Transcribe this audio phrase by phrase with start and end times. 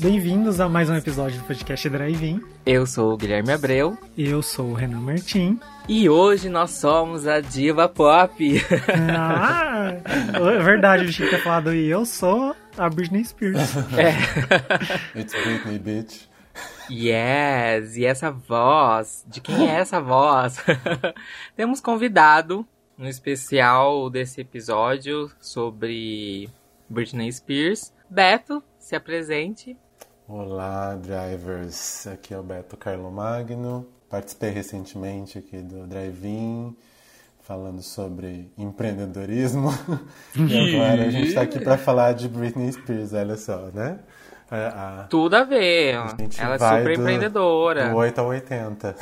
[0.00, 2.40] Bem-vindos a mais um episódio do podcast Drive-In.
[2.64, 5.60] Eu sou o Guilherme Abreu Eu sou o Renan Martim.
[5.86, 8.34] e hoje nós somos a Diva Pop.
[9.16, 9.92] Ah,
[10.34, 13.74] é verdade, eu tinha que ter falado e eu sou a Britney Spears.
[15.14, 16.22] It's Britney, bitch.
[16.90, 17.96] yes!
[17.96, 19.24] E essa voz?
[19.28, 20.56] De quem é essa voz?
[21.54, 26.48] Temos convidado no especial desse episódio sobre
[26.88, 27.92] Britney Spears.
[28.08, 29.76] Beto, se apresente.
[30.32, 32.06] Olá, drivers.
[32.06, 33.84] Aqui é o Beto Carlo Magno.
[34.08, 36.76] Participei recentemente aqui do Drive-In,
[37.42, 39.70] falando sobre empreendedorismo.
[40.38, 43.98] e agora a gente está aqui para falar de Britney Spears, olha só, né?
[44.48, 45.96] A, a, Tudo a ver.
[45.96, 47.88] a Ela é super do- empreendedora.
[47.88, 48.94] Do 8 ao 80.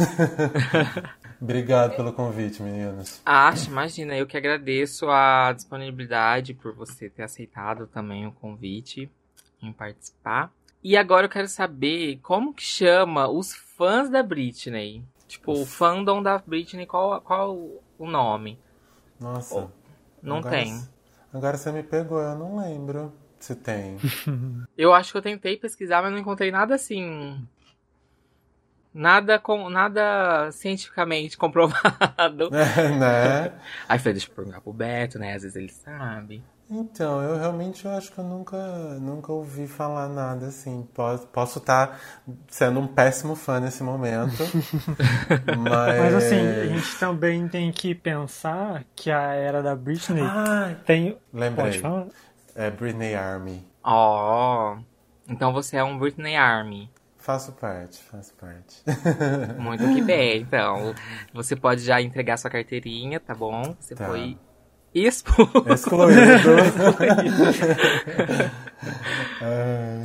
[1.38, 3.20] Obrigado pelo convite, meninos.
[3.26, 9.10] Acho, imagina, eu que agradeço a disponibilidade por você ter aceitado também o convite
[9.62, 10.50] em participar.
[10.82, 15.04] E agora eu quero saber como que chama os fãs da Britney.
[15.26, 17.54] Tipo, o fandom da Britney, qual, qual
[17.98, 18.58] o nome?
[19.20, 19.70] Nossa.
[20.22, 20.88] Não agora- tem.
[21.32, 23.98] Agora você me pegou, eu não lembro se tem.
[24.76, 27.46] Eu acho que eu tentei pesquisar, mas não encontrei nada assim.
[28.94, 32.48] Nada com nada cientificamente comprovado.
[32.50, 33.52] né?
[33.88, 35.34] Aí falei, deixa eu perguntar pro Beto, né?
[35.34, 36.42] Às vezes ele sabe.
[36.70, 38.56] Então, eu realmente eu acho que eu nunca,
[39.00, 40.86] nunca ouvi falar nada assim.
[40.92, 41.98] Posso, posso estar
[42.48, 44.36] sendo um péssimo fã nesse momento.
[45.58, 45.98] mas...
[45.98, 51.16] Mas assim, a gente também tem que pensar que a era da Britney Ah, tem.
[51.32, 51.64] lembrei.
[51.66, 52.06] Pode falar?
[52.54, 53.66] É Britney Army.
[53.82, 54.76] Ó,
[55.28, 56.90] então você é um Britney Army.
[57.16, 58.82] Faço parte, faço parte.
[59.58, 60.94] Muito que bem, então.
[61.32, 63.74] Você pode já entregar sua carteirinha, tá bom?
[63.78, 64.06] Você Tá.
[64.06, 64.38] foi
[64.94, 66.20] Excluído.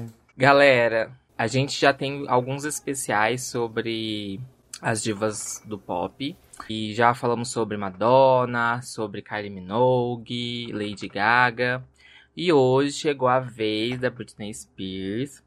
[0.37, 4.39] Galera, a gente já tem alguns especiais sobre
[4.81, 6.35] as divas do pop.
[6.69, 11.83] E já falamos sobre Madonna, sobre Kylie Minogue, Lady Gaga.
[12.35, 15.43] E hoje chegou a vez da Britney Spears.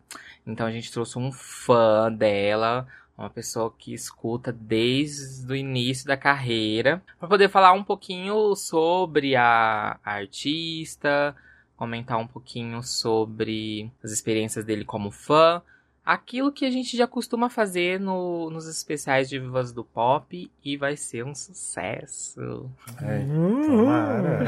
[0.47, 2.87] Então a gente trouxe um fã dela,
[3.17, 9.35] uma pessoa que escuta desde o início da carreira, para poder falar um pouquinho sobre
[9.37, 11.35] a, a artista,
[11.77, 15.63] comentar um pouquinho sobre as experiências dele como fã,
[16.05, 20.77] aquilo que a gente já costuma fazer no- nos especiais de Vivas do Pop e
[20.77, 22.71] vai ser um sucesso.
[23.03, 23.67] ai, Uhul.
[23.67, 24.45] tomara.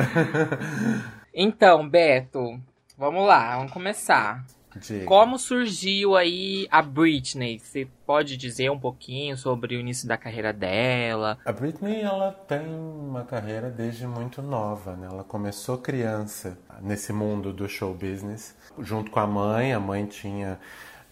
[1.34, 2.60] Então, Beto,
[2.96, 4.44] vamos lá, vamos começar.
[4.78, 5.04] Diga.
[5.04, 7.58] Como surgiu aí a Britney?
[7.58, 11.38] Você pode dizer um pouquinho sobre o início da carreira dela?
[11.44, 15.08] A Britney, ela tem uma carreira desde muito nova, né?
[15.10, 19.72] Ela começou criança nesse mundo do show business, junto com a mãe.
[19.72, 20.58] A mãe tinha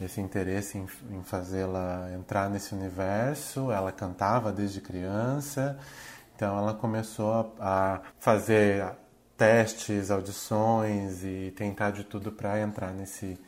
[0.01, 3.71] esse interesse em, em fazê-la entrar nesse universo.
[3.71, 5.79] Ela cantava desde criança,
[6.35, 8.85] então ela começou a, a fazer
[9.37, 13.39] testes, audições e tentar de tudo para entrar nesse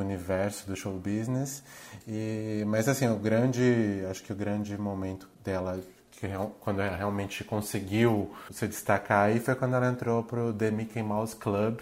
[0.00, 1.62] universo do show business.
[2.06, 6.26] E, mas assim, o grande, acho que o grande momento dela que
[6.60, 11.36] quando ela realmente conseguiu se destacar aí foi quando ela entrou pro The Mickey Mouse
[11.36, 11.78] Club,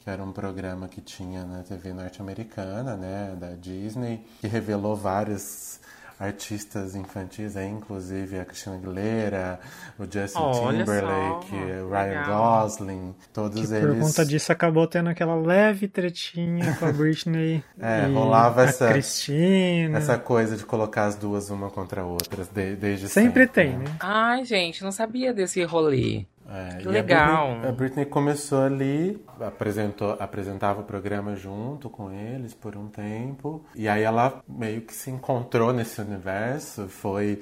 [0.00, 5.79] que era um programa que tinha na TV norte-americana, né, da Disney, que revelou vários
[6.20, 9.58] artistas infantis, aí, inclusive a Christina Aguilera,
[9.98, 12.60] o Justin Olha Timberlake, só, o Ryan legal.
[12.62, 13.94] Gosling, todos Que eles.
[13.96, 17.64] por conta disso acabou tendo aquela leve tretinha com a Britney.
[17.80, 19.96] É, e rolava a essa- Cristina.
[19.98, 23.46] Essa coisa de colocar as duas uma contra a outra, de- desde Sempre sempre.
[23.48, 23.84] tem, né?
[23.98, 26.26] Ai, gente, não sabia desse rolê.
[26.50, 27.48] É, Que e a legal.
[27.50, 33.64] Britney, a Britney começou ali, apresentou, apresentava o programa junto com eles por um tempo.
[33.74, 37.40] E aí ela meio que se encontrou nesse universo, foi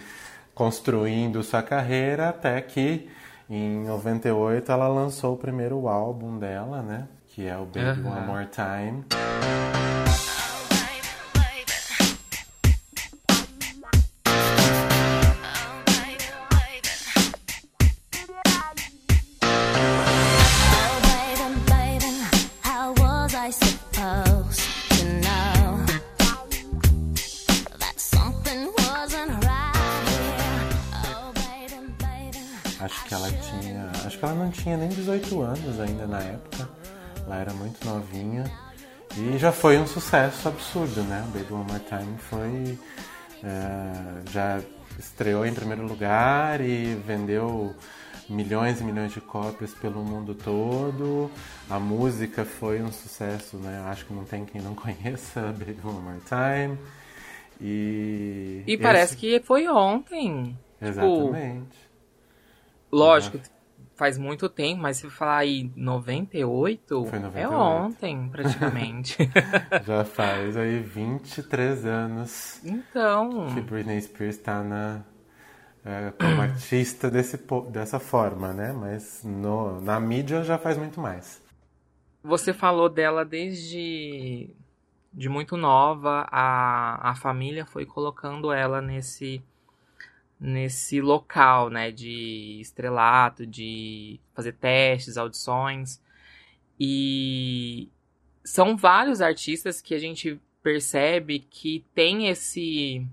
[0.55, 3.09] construindo sua carreira até que
[3.49, 7.09] em 98 ela lançou o primeiro álbum dela, né?
[7.29, 8.07] Que é o Baby.
[8.07, 9.05] One More Time.
[34.49, 36.69] Não tinha nem 18 anos ainda na época.
[37.27, 38.45] Ela era muito novinha.
[39.17, 41.23] E já foi um sucesso absurdo, né?
[41.35, 42.79] Baby One More Time foi.
[43.45, 44.61] é, já
[44.99, 47.75] estreou em primeiro lugar e vendeu
[48.29, 51.31] milhões e milhões de cópias pelo mundo todo.
[51.69, 53.83] A música foi um sucesso, né?
[53.87, 56.79] Acho que não tem quem não conheça Baby One More Time.
[57.61, 60.57] E, E parece esse- que foi ontem.
[60.81, 61.77] Exatamente.
[62.91, 63.39] Lógico,
[63.99, 67.53] faz muito tempo, mas se falar aí 98, Foi é 98.
[67.53, 69.19] ontem, praticamente.
[69.85, 75.03] Já faz aí 23 anos então, que Britney Spears está na
[75.85, 77.39] é, como artista desse,
[77.71, 78.73] dessa forma, né?
[78.73, 81.43] Mas no, na mídia já faz muito mais.
[82.23, 84.55] você falou dela desde
[85.13, 89.43] de muito nova, a, a família foi colocando ela nesse
[90.41, 96.01] nesse local, né, de estrelato, de fazer testes, audições.
[96.79, 97.89] E
[98.45, 103.07] são vários artistas que a gente percebe que tem esse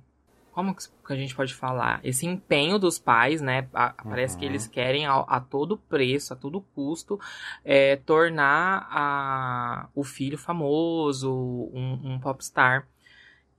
[0.56, 2.00] como que a gente pode falar?
[2.02, 3.64] Esse empenho dos pais, né?
[4.08, 4.52] Parece que Uhum.
[4.52, 7.20] eles querem a, a todo preço, a todo custo,
[7.66, 12.88] é, tornar a, o filho famoso, um, um popstar.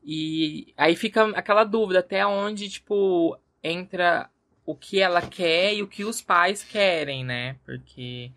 [0.02, 3.36] E aí fica aquela dúvida até onde, tipo,
[3.66, 4.30] entra
[4.64, 7.56] o que ela quer e o que os pais querem, né?
[7.64, 8.32] Porque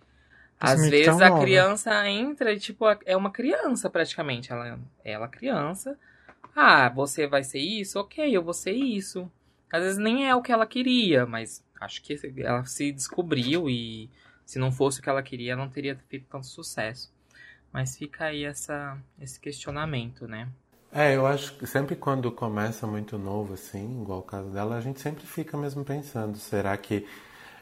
[0.60, 1.42] às vezes a nova.
[1.42, 4.52] criança entra e, tipo, é uma criança praticamente.
[4.52, 5.98] Ela, ela é criança.
[6.56, 8.00] Ah, você vai ser isso?
[8.00, 9.32] Ok, eu vou ser isso.
[9.72, 14.10] Às vezes nem é o que ela queria, mas acho que ela se descobriu e
[14.46, 17.14] se não fosse o que ela queria, não teria feito tanto sucesso.
[17.72, 20.50] Mas fica aí essa, esse questionamento, né?
[20.92, 24.82] É, eu acho que sempre quando começa muito novo, assim, igual o caso dela, a
[24.82, 27.06] gente sempre fica mesmo pensando, será que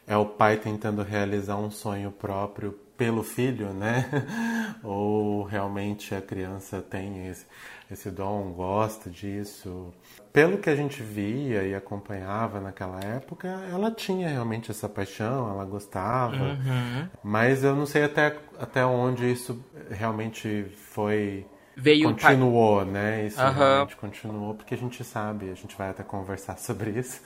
[0.08, 4.10] é o pai tentando realizar um sonho próprio pelo filho, né?
[4.82, 7.46] Ou realmente a criança tem esse,
[7.92, 9.94] esse dom, gosta disso?
[10.32, 15.66] Pelo que a gente via e acompanhava naquela época, ela tinha realmente essa paixão, ela
[15.66, 16.36] gostava.
[16.36, 17.10] Uhum.
[17.22, 21.46] Mas eu não sei até, até onde isso realmente foi
[21.78, 23.26] Veio continuou, né?
[23.26, 27.22] Isso realmente continuou, porque a gente sabe, a gente vai até conversar sobre isso,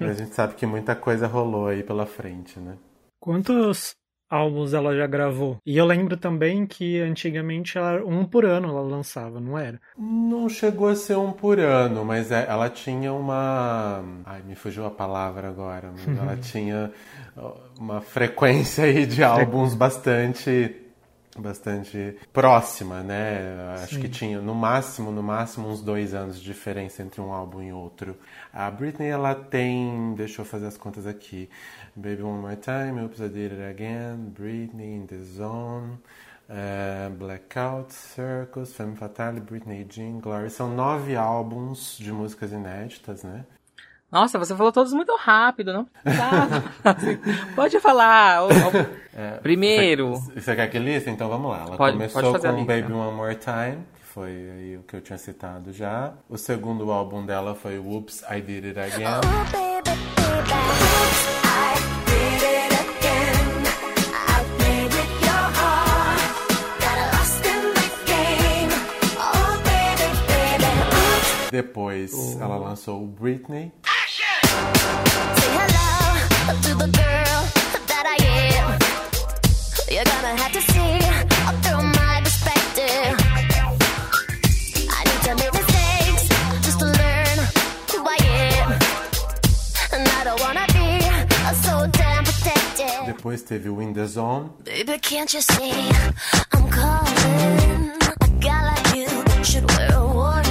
[0.00, 2.76] mas a gente sabe que muita coisa rolou aí pela frente, né?
[3.20, 3.94] Quantos
[4.30, 5.58] álbuns ela já gravou?
[5.66, 9.78] E eu lembro também que antigamente ela, um por ano ela lançava, não era?
[9.98, 14.02] Não chegou a ser um por ano, mas é- ela tinha uma.
[14.24, 16.90] Ai, me fugiu a palavra agora, mas ela tinha
[17.78, 20.76] uma frequência aí de álbuns bastante.
[21.38, 23.74] Bastante próxima, né?
[23.74, 24.00] Acho Sim.
[24.00, 27.72] que tinha no máximo, no máximo uns dois anos de diferença entre um álbum e
[27.72, 28.16] outro.
[28.52, 31.48] A Britney, ela tem, deixa eu fazer as contas aqui.
[31.94, 35.98] Baby One More Time, Oops, I Did It Again, Britney, In The Zone,
[36.48, 40.50] eh, Blackout, Circus, Femme Fatale, Britney Jean, Glory.
[40.50, 43.44] São nove álbuns de músicas inéditas, né?
[44.10, 45.84] Nossa, você falou todos muito rápido, não?
[46.04, 46.62] Tá.
[46.84, 47.16] Assim,
[47.54, 48.44] pode falar.
[48.44, 48.50] o-
[49.42, 50.10] Primeiro.
[50.16, 51.10] Você, você quer que lista?
[51.10, 51.64] Então vamos lá.
[51.66, 52.64] Ela Pode- começou pode com.
[52.64, 56.12] Baby One More Time, que foi aí o que eu tinha citado já.
[56.28, 59.20] O segundo álbum dela foi Whoops, I Did It Again.
[59.22, 61.50] Oh, baby, baby.
[69.18, 71.50] Oh, baby, baby.
[71.50, 72.42] Depois Oh.
[72.42, 73.72] ela lançou o Britney.
[76.50, 77.40] Say hello to the girl
[77.86, 78.78] that I am.
[79.88, 80.98] You're gonna have to see
[81.62, 83.14] through my perspective.
[84.90, 86.28] I need to make mistakes
[86.64, 87.36] just to learn
[87.92, 88.18] who I
[88.50, 88.72] am.
[89.92, 91.00] And I don't wanna be
[91.62, 93.06] so damn protected.
[93.06, 94.50] Depois teve o In The Zone.
[94.64, 95.92] Baby, can't you see
[96.52, 97.92] I'm calling?
[98.22, 99.08] A guy like you
[99.44, 100.49] should wear a warning.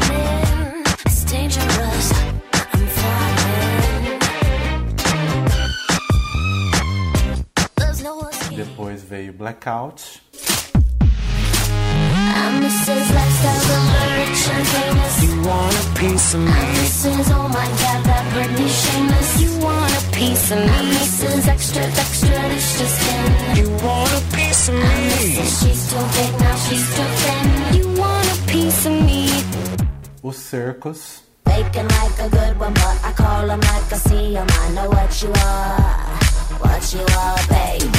[28.86, 29.30] Of me?
[30.24, 31.24] O Circus.
[31.46, 34.48] Faking like a good one, but I call them like I see 'em.
[34.50, 36.20] I know what you are,
[36.62, 37.99] what you are, baby.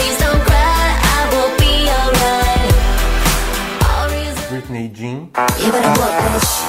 [5.97, 6.61] work, bitch.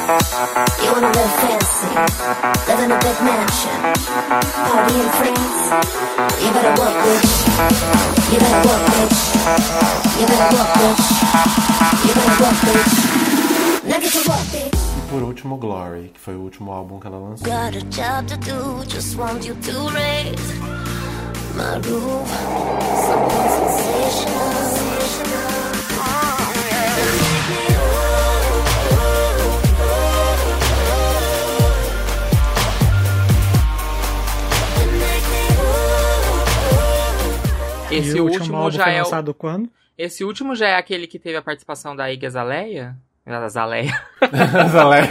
[14.54, 17.47] e por último Glory, que foi o último álbum que ela lançou.
[17.47, 20.61] Got a job to do, just want you to raise
[21.54, 22.28] my roof.
[23.07, 24.71] Something sensational.
[37.92, 39.04] Esse e o último, último já foi é o...
[39.04, 39.70] lançado quando?
[39.96, 42.96] Esse último já é aquele que teve a participação da Iggy Azalea?
[43.25, 44.02] Azalea.
[44.72, 45.02] Zalé.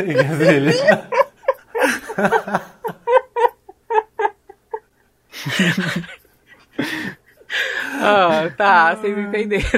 [0.00, 0.72] Igazilha.
[8.00, 9.68] Ah, tá, vocês entenderam.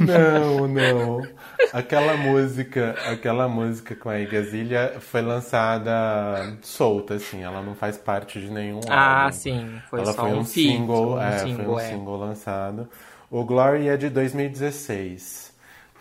[0.00, 1.28] Não, não.
[1.72, 7.42] Aquela música, aquela música com a Igazilha foi lançada solta, assim.
[7.42, 9.32] Ela não faz parte de nenhum Ah, álbum.
[9.32, 11.88] sim, foi Ela só foi um, um single, um é, single, foi um é.
[11.88, 12.88] single lançado.
[13.30, 15.52] O Glory é de 2016.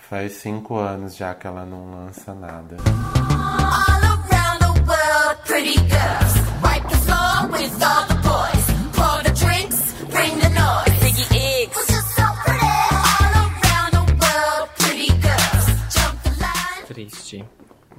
[0.10, 2.76] Faz cinco anos já que ela não lança nada.
[2.86, 6.38] All around the world, pretty girls.
[6.62, 8.13] Wipe the floor with all the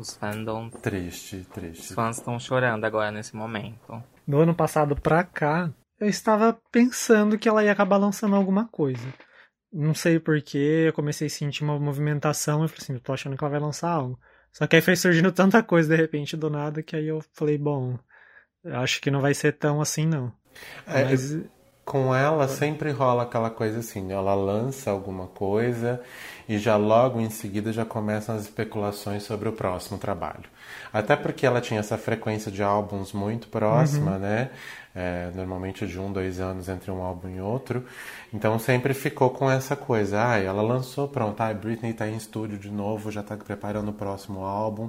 [0.05, 1.95] Os fandoms, Triste, os triste.
[1.95, 4.03] fãs estão chorando agora nesse momento.
[4.29, 9.03] Do ano passado pra cá, eu estava pensando que ela ia acabar lançando alguma coisa.
[9.73, 13.35] Não sei porquê, eu comecei a sentir uma movimentação e falei assim, eu tô achando
[13.35, 14.21] que ela vai lançar algo.
[14.53, 17.57] Só que aí foi surgindo tanta coisa de repente do nada que aí eu falei,
[17.57, 17.99] bom,
[18.63, 20.31] eu acho que não vai ser tão assim não.
[20.87, 21.35] É, Mas
[21.85, 26.01] Com ela sempre rola aquela coisa assim, ela lança alguma coisa
[26.49, 30.45] e já logo em seguida já começam as especulações sobre o próximo trabalho.
[30.91, 34.51] Até porque ela tinha essa frequência de álbuns muito próxima, né?
[34.95, 37.85] É, normalmente de um, dois anos entre um álbum e outro.
[38.33, 40.27] Então sempre ficou com essa coisa.
[40.27, 43.95] Ah, ela lançou, pronto, ah, Britney tá em estúdio de novo, já tá preparando o
[43.95, 44.89] próximo álbum.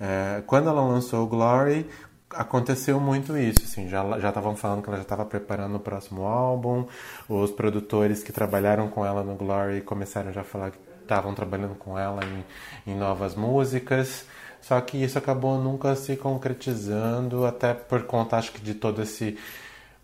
[0.00, 1.86] É, quando ela lançou o Glory,
[2.34, 6.24] aconteceu muito isso, assim, já já estavam falando que ela já estava preparando o próximo
[6.24, 6.86] álbum,
[7.28, 11.74] os produtores que trabalharam com ela no Glory começaram já a falar que estavam trabalhando
[11.74, 14.26] com ela em, em novas músicas,
[14.60, 19.38] só que isso acabou nunca se concretizando, até por conta, acho que, de todo esse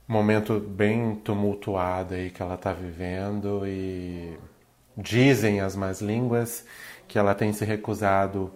[0.06, 4.36] momento bem tumultuado aí que ela está vivendo e
[4.96, 6.64] dizem as más línguas
[7.08, 8.52] que ela tem se recusado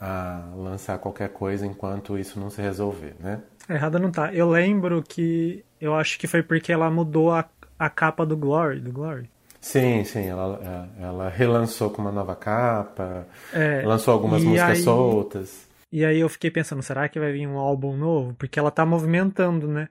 [0.00, 3.42] a lançar qualquer coisa enquanto isso não se resolver, né?
[3.68, 4.32] errada não tá.
[4.34, 8.80] Eu lembro que eu acho que foi porque ela mudou a, a capa do Glory,
[8.80, 9.30] do Glory.
[9.60, 14.82] Sim, sim, ela, é, ela relançou com uma nova capa, É, lançou algumas músicas aí-
[14.82, 15.68] soltas.
[15.92, 18.32] E aí eu fiquei pensando, será que vai vir um álbum novo?
[18.34, 19.88] Porque ela tá movimentando, né?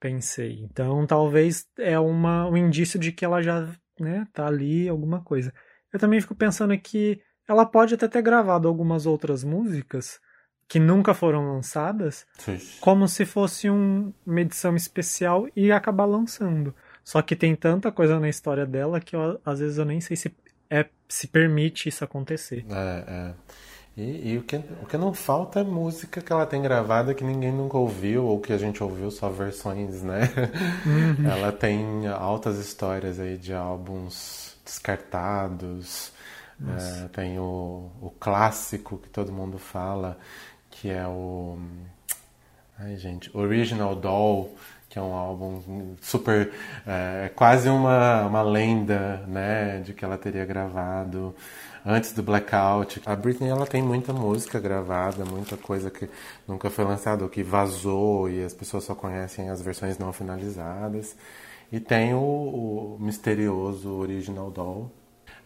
[0.00, 0.60] Pensei.
[0.62, 3.68] Então talvez é uma, um indício de que ela já,
[4.00, 5.52] né, tá ali, alguma coisa.
[5.92, 10.20] Eu também fico pensando que ela pode até ter gravado algumas outras músicas
[10.68, 12.80] que nunca foram lançadas, Ixi.
[12.80, 16.74] como se fosse um- uma edição especial e acabar lançando.
[17.04, 20.16] Só que tem tanta coisa na história dela que eu, às vezes eu nem sei
[20.16, 20.34] se
[20.70, 22.64] é se permite isso acontecer.
[22.70, 23.34] É, é.
[23.94, 27.22] E, e o, que, o que não falta é música que ela tem gravada que
[27.22, 30.30] ninguém nunca ouviu, ou que a gente ouviu só versões, né?
[31.30, 36.11] Ela tem altas histórias aí de álbuns descartados.
[36.68, 40.18] É, tem o, o clássico que todo mundo fala,
[40.70, 41.58] que é o.
[42.78, 44.54] Ai, gente, Original Doll,
[44.88, 46.52] que é um álbum super.
[46.86, 51.34] É, quase uma, uma lenda, né, de que ela teria gravado
[51.84, 53.02] antes do Blackout.
[53.04, 56.08] A Britney, ela tem muita música gravada, muita coisa que
[56.46, 61.16] nunca foi lançada, ou que vazou e as pessoas só conhecem as versões não finalizadas.
[61.70, 64.90] E tem o, o misterioso Original Doll.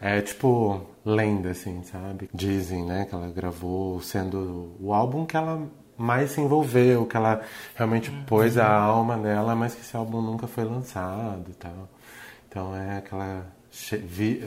[0.00, 2.28] É tipo lenda, assim, sabe?
[2.34, 7.40] Dizem, né, que ela gravou sendo o álbum que ela mais se envolveu, que ela
[7.74, 11.88] realmente pôs a alma dela, mas que esse álbum nunca foi lançado e tal.
[12.48, 13.54] Então é aquela.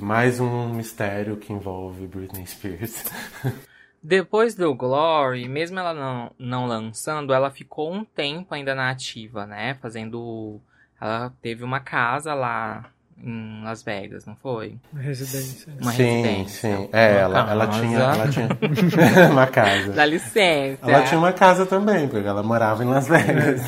[0.01, 3.05] Mais um mistério que envolve Britney Spears.
[4.01, 9.45] Depois do Glory, mesmo ela não, não lançando, ela ficou um tempo ainda na ativa,
[9.45, 9.75] né?
[9.75, 10.59] Fazendo.
[10.99, 12.91] Ela teve uma casa lá
[13.23, 14.77] em Las Vegas, não foi?
[14.95, 15.73] Residência.
[15.81, 16.77] Uma sim, residência.
[16.77, 16.89] sim.
[16.93, 18.49] É, Uma ela, ela tinha, ela tinha
[19.31, 19.91] uma casa.
[19.93, 20.79] Dá licença.
[20.83, 23.61] Ela tinha uma casa também, porque ela morava em Las Vegas.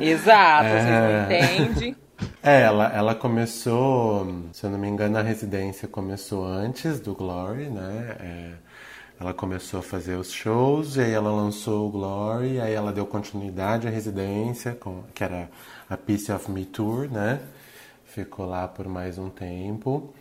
[0.00, 1.26] Exato, É.
[1.26, 1.96] vocês não entendem.
[2.42, 7.64] É, ela, ela começou, se eu não me engano, a residência começou antes do Glory,
[7.70, 8.16] né?
[8.20, 8.50] É,
[9.20, 13.06] ela começou a fazer os shows, e aí ela lançou o Glory, aí ela deu
[13.06, 15.48] continuidade à residência, com, que era
[15.88, 17.40] a Piece of Me Tour, né?
[18.14, 20.14] Ficou lá por mais um tempo.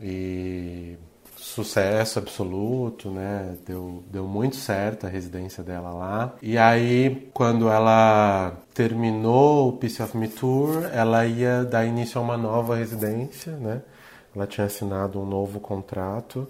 [0.00, 0.96] E
[1.36, 3.56] sucesso absoluto, né?
[3.66, 6.32] Deu, deu muito certo a residência dela lá.
[6.40, 12.22] E aí, quando ela terminou o Piece of Me Tour, ela ia dar início a
[12.22, 13.82] uma nova residência, né?
[14.32, 16.46] Ela tinha assinado um novo contrato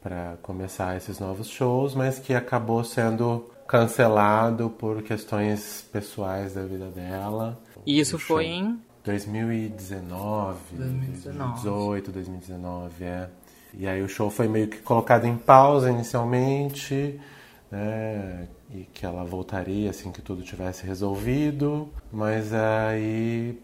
[0.00, 6.86] para começar esses novos shows, mas que acabou sendo cancelado por questões pessoais da vida
[6.86, 7.60] dela.
[7.84, 11.62] E isso foi em 2019, 2019.
[11.62, 13.28] 2018, 2019, é.
[13.74, 17.18] E aí o show foi meio que colocado em pausa inicialmente,
[17.70, 18.46] né?
[18.70, 23.58] E que ela voltaria assim que tudo tivesse resolvido, mas aí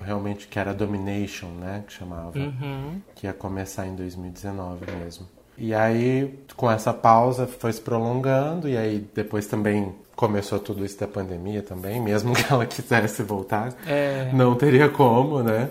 [0.00, 3.00] realmente que era Domination, né, que chamava, Uhum.
[3.16, 5.26] que ia começar em 2019 mesmo.
[5.56, 10.98] E aí, com essa pausa, foi se prolongando, e aí depois também começou tudo isso
[10.98, 14.32] da pandemia também, mesmo que ela quisesse voltar, É.
[14.32, 15.70] não teria como, né?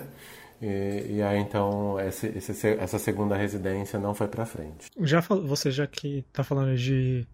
[0.60, 4.86] E, e aí então esse, esse- essa segunda residência não foi pra frente.
[5.00, 7.26] Já você já que tá falando de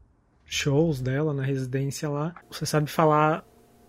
[0.44, 3.44] shows dela na residência lá, você sabe falar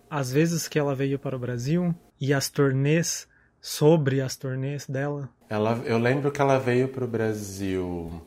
[0.08, 3.26] as vezes que ela veio para o Brasil e as turnês
[3.60, 5.28] sobre as turnês dela?
[5.50, 8.22] Ela, eu lembro que ela veio pro Brasil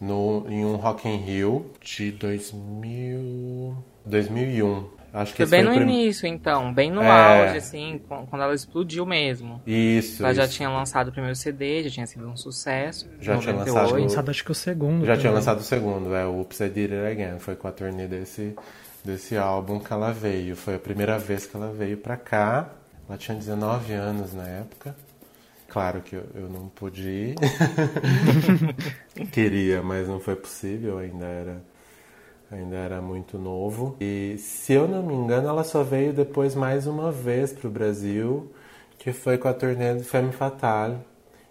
[0.00, 4.84] no, em um Rock in Rio de 2000, 2001.
[5.14, 7.46] Acho que Foi bem foi no prim- início, então, bem no É.
[7.46, 9.60] auge, assim, qu- quando ela explodiu mesmo.
[9.66, 10.22] Isso.
[10.24, 10.54] Ela já isso.
[10.54, 13.06] tinha lançado o primeiro CD, já tinha sido um sucesso.
[13.20, 13.74] Já tinha 98.
[13.74, 15.00] lançado o- Lançado acho que o segundo.
[15.04, 15.34] Já tinha também.
[15.34, 17.38] lançado o segundo, é o Oops, I Did It Again.
[17.40, 18.54] Foi com a turnê desse,
[19.04, 20.56] desse álbum que ela veio.
[20.56, 22.70] Foi a primeira vez que ela veio pra cá.
[23.06, 24.96] Ela tinha 19 anos na época.
[25.68, 27.34] Claro que eu, eu não pude ir.
[29.30, 30.98] Queria, mas não foi possível.
[30.98, 31.62] Ainda era,
[32.52, 33.96] ainda era muito novo.
[34.00, 38.52] E se eu não me engano, ela só veio depois mais uma vez pro Brasil,
[38.98, 40.98] que foi com a turnê do Femme Fatale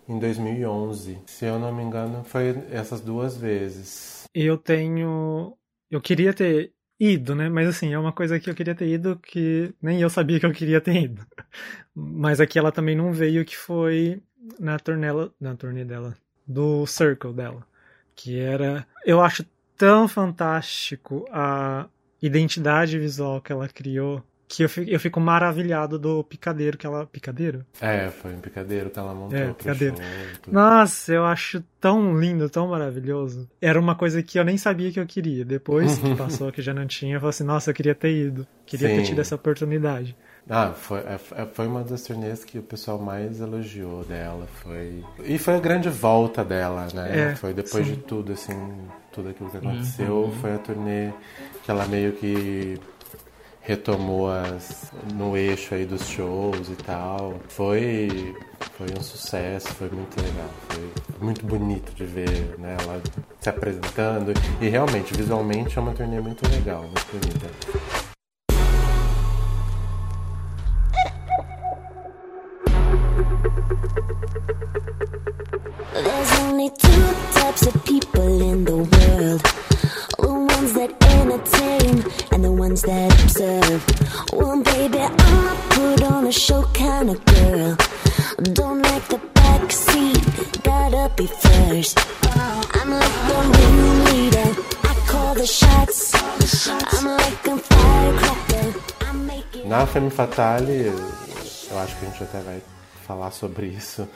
[0.07, 1.19] em 2011.
[1.25, 4.25] Se eu não me engano, foi essas duas vezes.
[4.33, 5.57] Eu tenho.
[5.89, 7.49] Eu queria ter ido, né?
[7.49, 10.45] Mas assim, é uma coisa que eu queria ter ido que nem eu sabia que
[10.45, 11.25] eu queria ter ido.
[11.95, 14.21] Mas aqui ela também não veio, que foi
[14.59, 15.07] na turnê,
[15.39, 16.15] na turnê dela,
[16.47, 17.65] do Circle dela.
[18.15, 18.85] Que era.
[19.05, 19.43] Eu acho
[19.81, 21.87] tão fantástico a
[22.21, 24.23] identidade visual que ela criou.
[24.47, 27.05] Que eu fico, eu fico maravilhado do picadeiro que ela.
[27.05, 27.65] Picadeiro?
[27.79, 29.95] É, foi um picadeiro que ela montou É, picadeiro.
[29.95, 30.05] show.
[30.41, 30.53] tudo.
[30.53, 33.49] Nossa, eu acho tão lindo, tão maravilhoso.
[33.61, 35.45] Era uma coisa que eu nem sabia que eu queria.
[35.45, 38.45] Depois que passou, que já não tinha, eu falei assim, nossa, eu queria ter ido.
[38.65, 39.03] Queria ter Sim.
[39.03, 40.17] tido essa oportunidade.
[40.49, 44.47] Ah, foi, é- é- foi uma das turnês que o pessoal mais elogiou dela.
[44.61, 45.03] Foi...
[45.23, 47.31] E foi a grande volta dela, né?
[47.31, 47.93] É, foi depois sim.
[47.93, 50.33] de tudo, assim, tudo aquilo que aconteceu.
[50.41, 51.11] Foi a turnê
[51.63, 52.79] que ela meio que
[53.61, 57.35] retomou as, no eixo aí dos shows e tal.
[57.47, 58.35] Foi,
[58.77, 60.49] foi um sucesso, foi muito legal.
[60.69, 63.01] Foi muito bonito de ver né, ela
[63.39, 64.33] se apresentando.
[64.59, 68.10] E realmente, visualmente, é uma turnê muito legal, muito bonita.
[100.25, 100.85] Fatale,
[101.71, 102.61] eu acho que a gente até vai
[103.07, 104.07] falar sobre isso,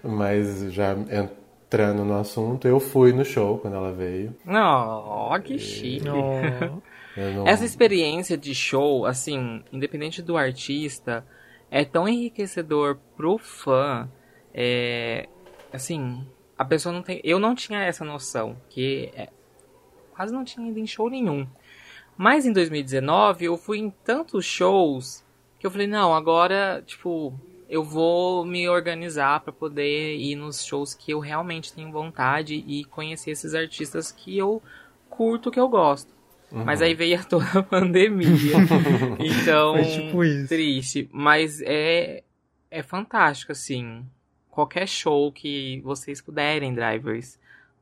[0.00, 4.32] mas já entrando no assunto, eu fui no show quando ela veio.
[4.44, 6.06] Não, que chique.
[6.08, 6.80] Oh,
[7.20, 11.26] Eu não- Essa experiência de show, assim, independente do artista,
[11.68, 14.08] é tão enriquecedor pro fã.
[14.54, 15.28] É,
[15.72, 16.24] assim,
[16.56, 17.20] a pessoa não tem.
[17.24, 19.28] Eu não tinha essa noção, que é,
[20.14, 21.44] quase não tinha ido em show nenhum.
[22.16, 25.28] Mas em 2019 eu fui em tantos shows
[25.60, 30.94] que eu falei, não, agora, tipo, eu vou me organizar pra poder ir nos shows
[30.94, 34.62] que eu realmente tenho vontade e conhecer esses artistas que eu
[35.08, 36.10] curto, que eu gosto.
[36.50, 38.56] Mas aí veio toda a pandemia.
[39.20, 40.48] então, Foi tipo isso.
[40.48, 41.08] triste.
[41.12, 42.24] Mas é
[42.70, 44.04] é fantástico, assim.
[44.50, 47.38] Qualquer show que vocês puderem, drivers,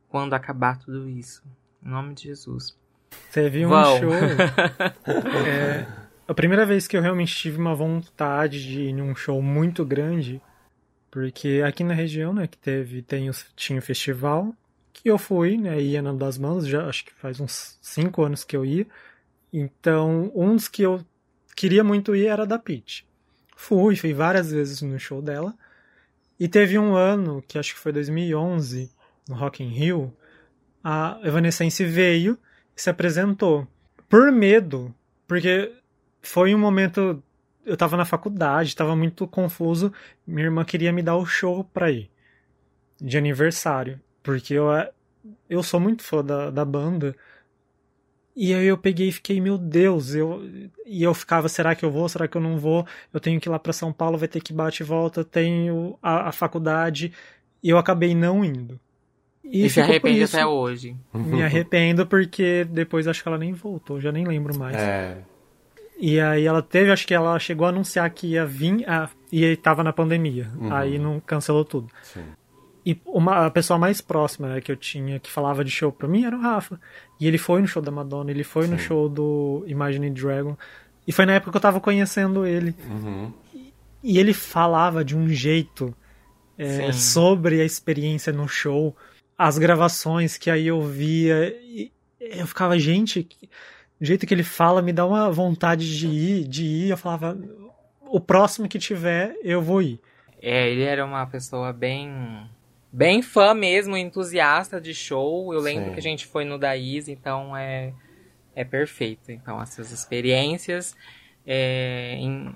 [0.09, 1.43] quando acabar tudo isso.
[1.83, 2.77] Em nome de Jesus.
[3.31, 3.99] Teve um Vão.
[3.99, 4.13] show.
[5.47, 5.85] é,
[6.29, 10.39] a primeira vez que eu realmente tive uma vontade de ir num show muito grande,
[11.09, 14.53] porque aqui na região, né, que teve, tem, os- tinha o festival,
[14.93, 18.43] que eu fui, né, ia na das mãos, já acho que faz uns cinco anos
[18.43, 18.85] que eu ia.
[19.51, 21.03] Então, um dos que eu
[21.55, 23.07] queria muito ir era da Peach.
[23.55, 25.55] Fui, fui várias vezes no show dela.
[26.39, 28.91] E teve um ano, que acho que foi 2011,
[29.27, 30.15] no Rock in Rio,
[30.83, 32.37] a Evanescence veio
[32.77, 33.67] e se apresentou.
[34.07, 34.93] Por medo,
[35.27, 35.73] porque
[36.21, 37.21] foi um momento.
[37.65, 39.91] Eu tava na faculdade, tava muito confuso.
[40.25, 42.09] Minha irmã queria me dar o show pra ir.
[42.99, 43.99] De aniversário.
[44.23, 44.67] Porque eu,
[45.49, 47.15] eu sou muito fã da, da banda.
[48.35, 50.41] E aí eu peguei e fiquei, meu Deus, eu,
[50.85, 52.87] e eu ficava, será que eu vou, será que eu não vou?
[53.11, 55.99] Eu tenho que ir lá pra São Paulo, vai ter que bate e volta, tenho
[56.01, 57.11] a, a faculdade,
[57.61, 58.79] e eu acabei não indo.
[59.43, 60.95] E, se ficou por arrepende até hoje.
[61.13, 64.77] Me arrependo porque depois acho que ela nem voltou, já nem lembro mais.
[64.77, 65.17] É,
[65.99, 69.43] E aí ela teve, acho que ela chegou a anunciar que ia vir, ah, e
[69.43, 70.49] aí tava na pandemia.
[70.71, 71.89] Aí não cancelou tudo.
[72.03, 72.23] sim.
[72.85, 76.07] E uma, a pessoa mais próxima né, que eu tinha que falava de show pra
[76.07, 76.79] mim era o Rafa.
[77.19, 78.85] E ele foi no show da Madonna, ele foi no Sim.
[78.85, 80.57] show do Imagine Dragon.
[81.05, 82.73] E foi na época que eu tava conhecendo ele.
[82.89, 83.33] Uhum.
[84.01, 85.93] E ele falava de um jeito
[86.57, 88.95] é, sobre a experiência no show,
[89.37, 91.47] as gravações que aí eu via.
[91.61, 93.49] E eu ficava, gente, que-
[93.99, 96.89] o jeito que ele fala me dá uma vontade de ir, de ir.
[96.89, 97.37] Eu falava,
[98.01, 99.99] o próximo que tiver, eu vou ir.
[100.41, 102.49] É, ele era uma pessoa bem.
[102.91, 105.53] Bem fã mesmo, entusiasta de show.
[105.53, 105.93] Eu lembro Sim.
[105.93, 107.93] que a gente foi no da Easy, então é,
[108.55, 109.31] é perfeito.
[109.31, 110.95] Então, essas experiências
[111.45, 112.55] é, em,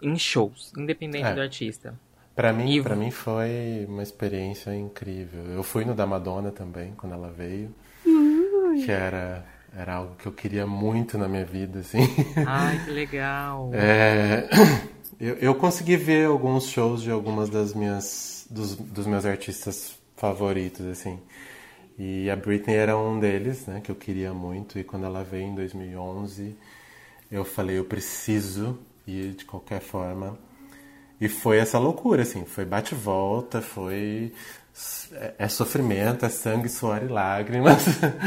[0.00, 1.34] em shows, independente É.
[1.34, 1.94] do artista.
[2.34, 5.44] Pra mim, E- pra mim foi uma experiência incrível.
[5.52, 7.74] Eu fui no da Madonna também, quando ela veio.
[8.84, 9.44] Que era,
[9.76, 11.98] era algo que eu queria muito na minha vida, assim.
[12.46, 13.70] Ai, que legal.
[13.74, 14.48] É,
[15.20, 20.86] eu, eu consegui ver alguns shows de algumas das minhas dos, dos meus artistas favoritos
[20.86, 21.18] assim
[21.98, 25.44] e a Britney era um deles né que eu queria muito e quando ela veio
[25.44, 26.56] em 2011
[27.30, 30.38] eu falei eu preciso ir de qualquer forma
[31.20, 34.32] e foi essa loucura assim foi bate e volta foi
[35.12, 37.84] é, é sofrimento é sangue suor e lágrimas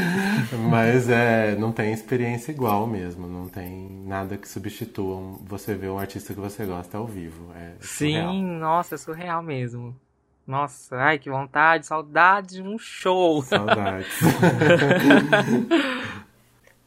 [0.70, 5.90] mas é não tem experiência igual mesmo não tem nada que substitua um- você ver
[5.90, 8.30] um artista que você gosta ao vivo é surreal.
[8.32, 9.94] Sim, nossa, é surreal mesmo.
[10.46, 13.42] Nossa, ai, que vontade, saudade de um show.
[13.42, 14.08] saudades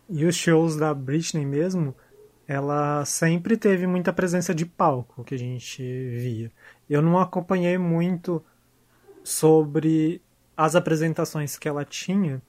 [0.10, 1.96] E os shows da Britney mesmo,
[2.48, 6.52] ela sempre teve muita presença de palco que a gente via.
[6.90, 8.44] Eu não acompanhei muito
[9.24, 10.22] sobre
[10.56, 12.42] as apresentações que ela tinha.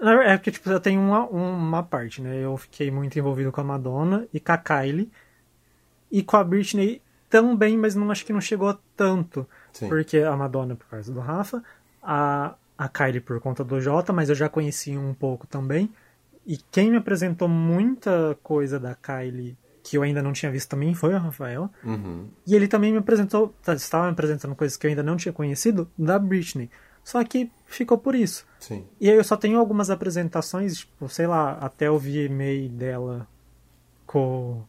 [0.00, 2.36] É porque, tipo, eu tenho uma, uma parte, né?
[2.36, 5.10] Eu fiquei muito envolvido com a Madonna e com a Kylie.
[6.10, 9.46] E com a Britney também, mas não acho que não chegou tanto.
[9.72, 9.88] Sim.
[9.88, 11.62] Porque a Madonna por causa do Rafa,
[12.02, 15.92] a, a Kylie por conta do Jota, mas eu já conheci um pouco também.
[16.46, 19.56] E quem me apresentou muita coisa da Kylie
[19.88, 21.70] que eu ainda não tinha visto também foi o Rafael.
[21.82, 22.28] Uhum.
[22.46, 25.32] E ele também me apresentou, tá, estava me apresentando coisas que eu ainda não tinha
[25.32, 26.68] conhecido da Britney.
[27.02, 28.46] Só que ficou por isso.
[28.60, 33.26] sim E aí eu só tenho algumas apresentações, tipo, sei lá, até o VMA dela
[34.04, 34.62] com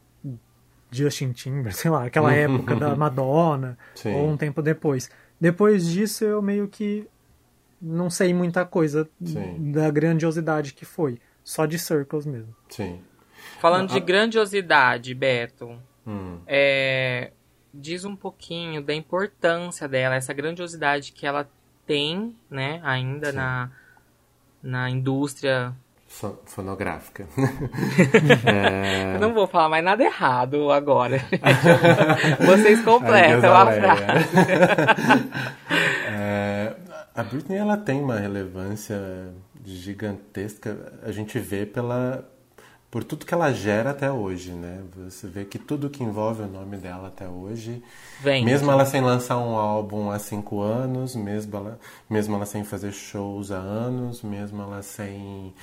[0.89, 4.13] Justin Timber, sei lá, aquela época da Madonna, Sim.
[4.13, 5.09] ou um tempo depois.
[5.39, 7.05] Depois disso eu meio que
[7.81, 9.71] não sei muita coisa Sim.
[9.73, 11.19] da grandiosidade que foi.
[11.43, 12.55] Só de Circles mesmo.
[12.69, 13.01] sim
[13.59, 16.39] Falando Ah, de grandiosidade, Beto, Hum.
[16.47, 17.31] é,
[17.73, 21.47] diz um pouquinho da importância dela, essa grandiosidade que ela
[21.85, 23.35] tem, né, ainda Sim.
[23.37, 23.69] na,
[24.61, 25.73] na indústria.
[26.07, 27.27] Fo- fonográfica
[29.13, 31.17] Eu não vou falar mais nada errado agora.
[32.43, 34.03] Vocês Ai, completam a frase.
[36.07, 36.73] É,
[37.15, 39.29] a Britney ela tem uma relevância
[39.65, 40.93] gigantesca.
[41.03, 42.23] A gente vê pela
[42.91, 44.81] por tudo que ela gera até hoje, né?
[44.95, 47.83] Você vê que tudo que envolve o nome dela até hoje,
[48.19, 48.43] Vem.
[48.43, 52.91] mesmo ela sem lançar um álbum há cinco anos, mesmo ela, mesmo ela sem fazer
[52.91, 55.53] shows há anos, mesmo ela sem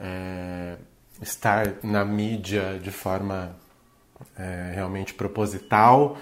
[0.00, 0.76] é,
[1.20, 3.54] estar na mídia de forma
[4.36, 6.16] é, realmente proposital,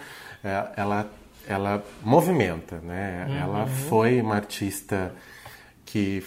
[0.45, 1.11] é, ela,
[1.49, 3.41] ela movimenta, né?
[3.41, 5.15] Ela foi uma artista
[5.87, 6.21] que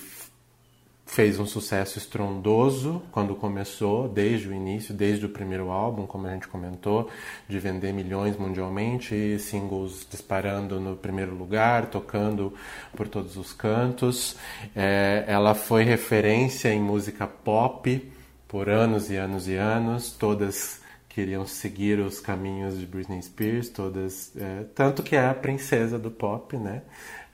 [1.14, 6.32] fez um sucesso estrondoso quando começou, desde o início, desde o primeiro álbum, como a
[6.32, 7.08] gente comentou,
[7.48, 12.52] de vender milhões mundialmente, singles disparando no primeiro lugar, tocando
[12.96, 14.36] por todos os cantos.
[14.76, 18.12] É, ela foi referência em música pop
[18.48, 24.36] por anos e anos e anos, todas queriam seguir os caminhos de Britney Spears, todas,
[24.36, 26.82] é, tanto que é a princesa do pop, né?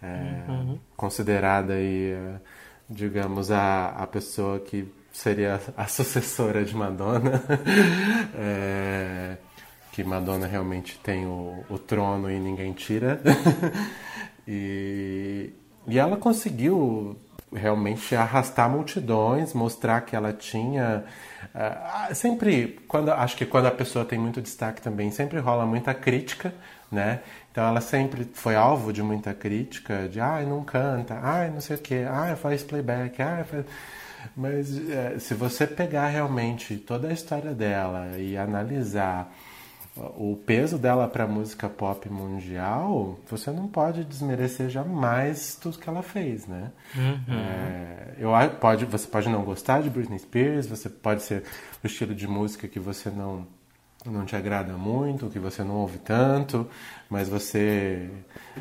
[0.01, 0.79] É, uhum.
[0.97, 2.35] Considerada aí é,
[2.89, 7.43] digamos, a, a pessoa que seria a sucessora de Madonna.
[8.35, 9.37] é,
[9.91, 13.21] que Madonna realmente tem o, o trono e ninguém tira.
[14.47, 15.51] e,
[15.87, 17.17] e ela conseguiu
[17.53, 21.03] realmente arrastar multidões, mostrar que ela tinha
[21.53, 25.93] uh, sempre quando acho que quando a pessoa tem muito destaque também sempre rola muita
[25.93, 26.53] crítica,
[26.91, 27.21] né?
[27.51, 31.75] Então ela sempre foi alvo de muita crítica, de ai, não canta, ai, não sei
[31.75, 33.65] o que, ai, faz playback, ai, faz...
[34.35, 39.33] Mas é, se você pegar realmente toda a história dela e analisar
[40.17, 45.89] o peso dela para a música pop mundial, você não pode desmerecer jamais tudo que
[45.89, 46.71] ela fez, né?
[46.95, 47.33] Uhum.
[47.33, 51.43] É, eu, pode, você pode não gostar de Britney Spears, você pode ser
[51.83, 53.45] o estilo de música que você não
[54.05, 56.67] não te agrada muito, que você não ouve tanto,
[57.09, 58.09] mas você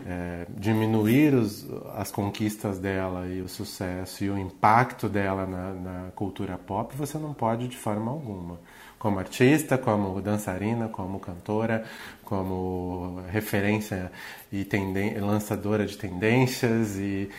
[0.06, 6.10] é, diminuir os, as conquistas dela e o sucesso e o impacto dela na, na,
[6.10, 8.58] cultura pop, você não pode de forma alguma.
[8.98, 11.84] Como artista, como dançarina, como cantora,
[12.24, 14.10] como referência
[14.50, 14.66] e
[15.20, 17.30] lançadora de tendências e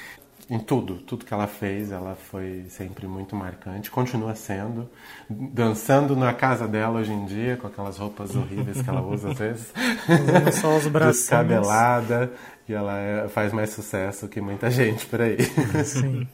[0.50, 4.90] em tudo, tudo que ela fez, ela foi sempre muito marcante, continua sendo,
[5.30, 9.38] dançando na casa dela hoje em dia, com aquelas roupas horríveis que ela usa às
[9.38, 9.74] vezes,
[10.08, 12.34] usando só os braços descabelada,
[12.68, 15.38] e ela é, faz mais sucesso que muita gente por aí.
[15.86, 16.28] Sim.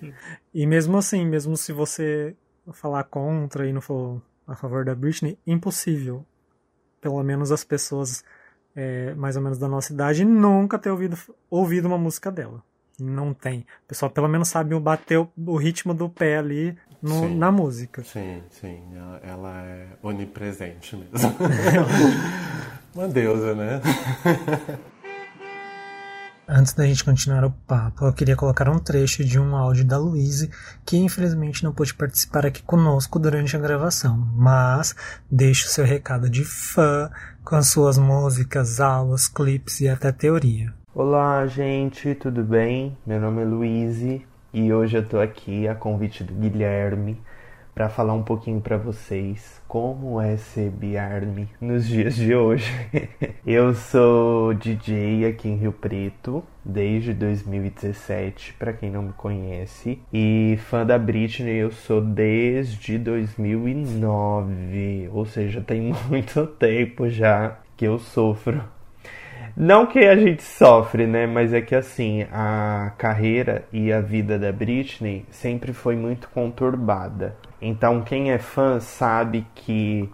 [0.54, 2.36] E mesmo assim, mesmo se você
[2.72, 6.26] falar contra e não for a favor da Britney, impossível.
[7.02, 8.24] Pelo menos as pessoas
[8.76, 11.18] é, mais ou menos da nossa idade nunca ter ouvido,
[11.50, 12.64] ouvido uma música dela.
[13.00, 13.60] Não tem.
[13.60, 18.04] O pessoal pelo menos sabe bater o, o ritmo do pé ali no, na música.
[18.04, 18.82] Sim, sim.
[18.96, 21.36] Ela, ela é onipresente mesmo.
[22.96, 23.82] Uma deusa, né?
[26.48, 29.98] Antes da gente continuar o papo, eu queria colocar um trecho de um áudio da
[29.98, 30.52] Louise,
[30.86, 34.96] que infelizmente não pôde participar aqui conosco durante a gravação, mas
[35.30, 37.10] deixa o seu recado de fã
[37.44, 40.72] com as suas músicas, aulas, clipes e até teoria.
[40.98, 42.98] Olá, gente, tudo bem?
[43.06, 47.20] Meu nome é Luíse e hoje eu tô aqui a convite do Guilherme
[47.74, 52.72] para falar um pouquinho para vocês como é ser Biarme nos dias de hoje.
[53.46, 60.58] eu sou DJ aqui em Rio Preto desde 2017, para quem não me conhece, e
[60.70, 68.00] fã da Britney eu sou desde 2009, ou seja, tem muito tempo já que eu
[68.00, 68.64] sofro
[69.56, 71.26] não que a gente sofre, né?
[71.26, 77.38] Mas é que assim, a carreira e a vida da Britney sempre foi muito conturbada.
[77.62, 80.10] Então, quem é fã sabe que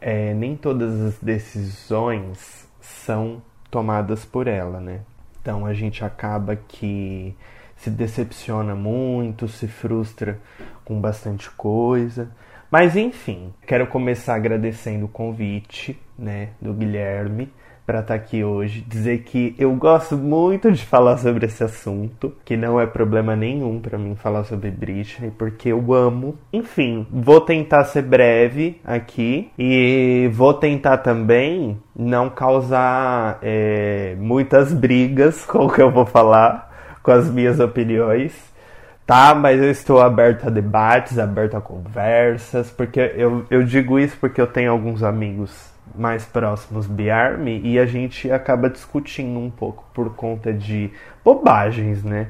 [0.00, 5.00] é, nem todas as decisões são tomadas por ela, né?
[5.40, 7.34] Então, a gente acaba que
[7.76, 10.38] se decepciona muito, se frustra
[10.84, 12.30] com bastante coisa.
[12.70, 17.52] Mas enfim, quero começar agradecendo o convite, né, do Guilherme
[17.86, 22.32] para estar tá aqui hoje, dizer que eu gosto muito de falar sobre esse assunto,
[22.44, 26.38] que não é problema nenhum para mim falar sobre Britney, porque eu amo.
[26.52, 35.44] Enfim, vou tentar ser breve aqui e vou tentar também não causar é, muitas brigas
[35.46, 38.32] com o que eu vou falar, com as minhas opiniões.
[39.06, 44.16] Tá, mas eu estou aberto a debates, aberto a conversas, porque eu, eu digo isso
[44.18, 49.50] porque eu tenho alguns amigos mais próximos de Army e a gente acaba discutindo um
[49.50, 50.90] pouco por conta de
[51.24, 52.28] bobagens, né?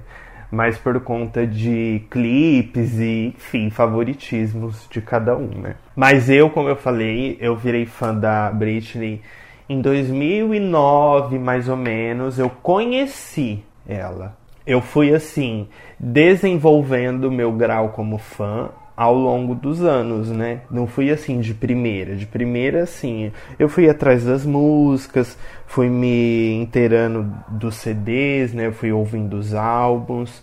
[0.50, 5.74] Mas por conta de clipes e, enfim, favoritismos de cada um, né?
[5.96, 9.20] Mas eu, como eu falei, eu virei fã da Britney
[9.68, 12.38] em 2009, mais ou menos.
[12.38, 14.36] Eu conheci ela.
[14.66, 20.60] Eu fui assim, desenvolvendo meu grau como fã ao longo dos anos, né?
[20.70, 22.14] Não fui assim de primeira.
[22.14, 28.70] De primeira, assim, eu fui atrás das músicas, fui me inteirando dos CDs, né?
[28.70, 30.42] Fui ouvindo os álbuns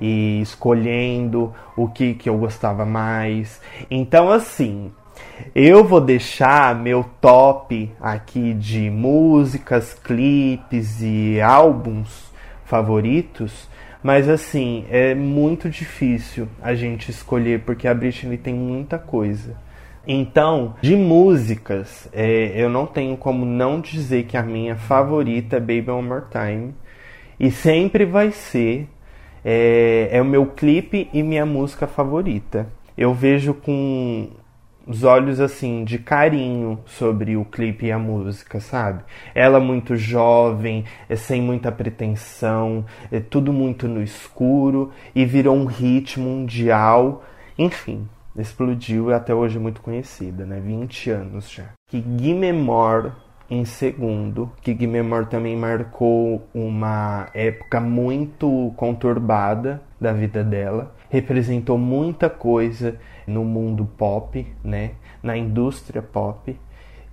[0.00, 3.60] e escolhendo o que, que eu gostava mais.
[3.90, 4.92] Então, assim,
[5.54, 12.26] eu vou deixar meu top aqui de músicas, clipes e álbuns
[12.64, 13.68] favoritos
[14.06, 19.56] Mas assim, é muito difícil a gente escolher porque a Britney tem muita coisa.
[20.06, 25.58] Então, de músicas, é, eu não tenho como não dizer que a minha favorita é
[25.58, 26.72] Baby One More Time.
[27.40, 28.88] E sempre vai ser.
[29.44, 32.68] É, é o meu clipe e minha música favorita.
[32.96, 34.28] Eu vejo com
[34.86, 39.02] os olhos assim de carinho sobre o clipe e a música, sabe?
[39.34, 45.66] Ela muito jovem, é sem muita pretensão, é tudo muito no escuro e virou um
[45.66, 47.24] hit mundial.
[47.58, 50.60] Enfim, explodiu e até hoje é muito conhecida, né?
[50.60, 51.70] 20 anos já.
[51.90, 53.12] Que Gimme More
[53.48, 61.78] em segundo, que Gimme More também marcou uma época muito conturbada da vida dela, representou
[61.78, 64.92] muita coisa no mundo pop, né?
[65.22, 66.56] Na indústria pop.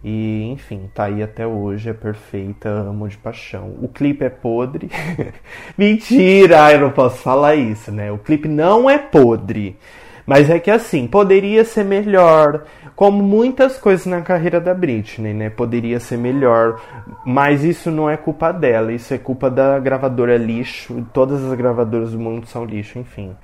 [0.03, 3.75] E, enfim, tá aí até hoje, é perfeita, amo de paixão.
[3.81, 4.89] O clipe é podre.
[5.77, 8.11] Mentira, eu não posso falar isso, né?
[8.11, 9.77] O clipe não é podre.
[10.25, 12.63] Mas é que assim, poderia ser melhor,
[12.95, 15.49] como muitas coisas na carreira da Britney, né?
[15.49, 16.81] Poderia ser melhor,
[17.25, 22.11] mas isso não é culpa dela, isso é culpa da gravadora lixo, todas as gravadoras
[22.11, 23.35] do mundo são lixo, enfim.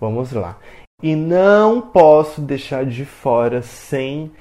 [0.00, 0.56] Vamos lá.
[1.00, 4.32] E não posso deixar de fora sem.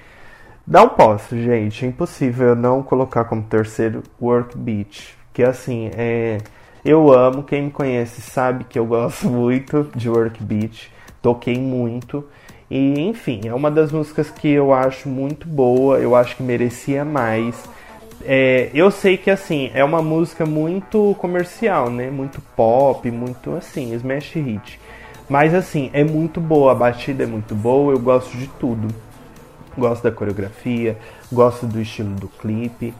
[0.66, 1.86] Não posso, gente.
[1.86, 5.16] É impossível eu não colocar como terceiro Work Beat.
[5.32, 6.40] Que assim, é.
[6.84, 10.90] Eu amo, quem me conhece sabe que eu gosto muito de Work Beat.
[11.22, 12.26] Toquei muito.
[12.72, 16.00] E enfim, é uma das músicas que eu acho muito boa.
[16.00, 17.70] Eu acho que merecia mais.
[18.26, 22.10] É, eu sei que assim, é uma música muito comercial, né?
[22.10, 24.87] Muito pop, muito assim, smash hit.
[25.30, 28.88] Mas assim, é muito boa, a batida é muito boa, eu gosto de tudo.
[29.78, 30.98] Gosto da coreografia,
[31.32, 32.94] gosto do estilo do clipe.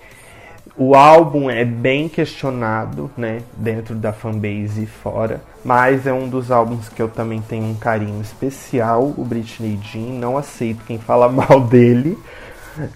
[0.76, 6.52] O álbum é bem questionado, né, dentro da fanbase e fora, mas é um dos
[6.52, 11.30] álbuns que eu também tenho um carinho especial, o Britney Jean, não aceito quem fala
[11.32, 12.16] mal dele.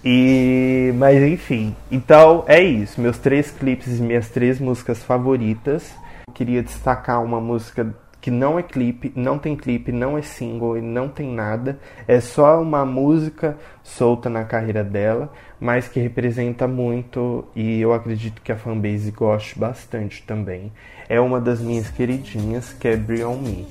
[0.06, 5.92] E, mas enfim, então é isso, meus três clipes e minhas três músicas favoritas.
[6.28, 10.78] Eu queria destacar uma música que não é clipe, não tem clipe, não é single
[10.78, 11.80] e não tem nada.
[12.08, 18.42] É só uma música solta na carreira dela, mas que representa muito e eu acredito
[18.42, 20.72] que a fanbase goste bastante também.
[21.10, 23.68] É uma das minhas queridinhas, que é Bring On Me.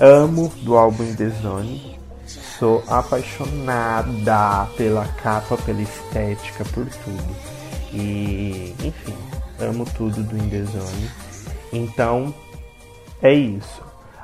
[0.00, 2.00] Amo do álbum The Zone.
[2.26, 7.36] Sou apaixonada pela capa, pela estética, por tudo.
[7.92, 9.14] E, enfim,
[9.60, 11.10] amo tudo do In The Zone.
[11.72, 12.34] Então,
[13.22, 13.82] é isso.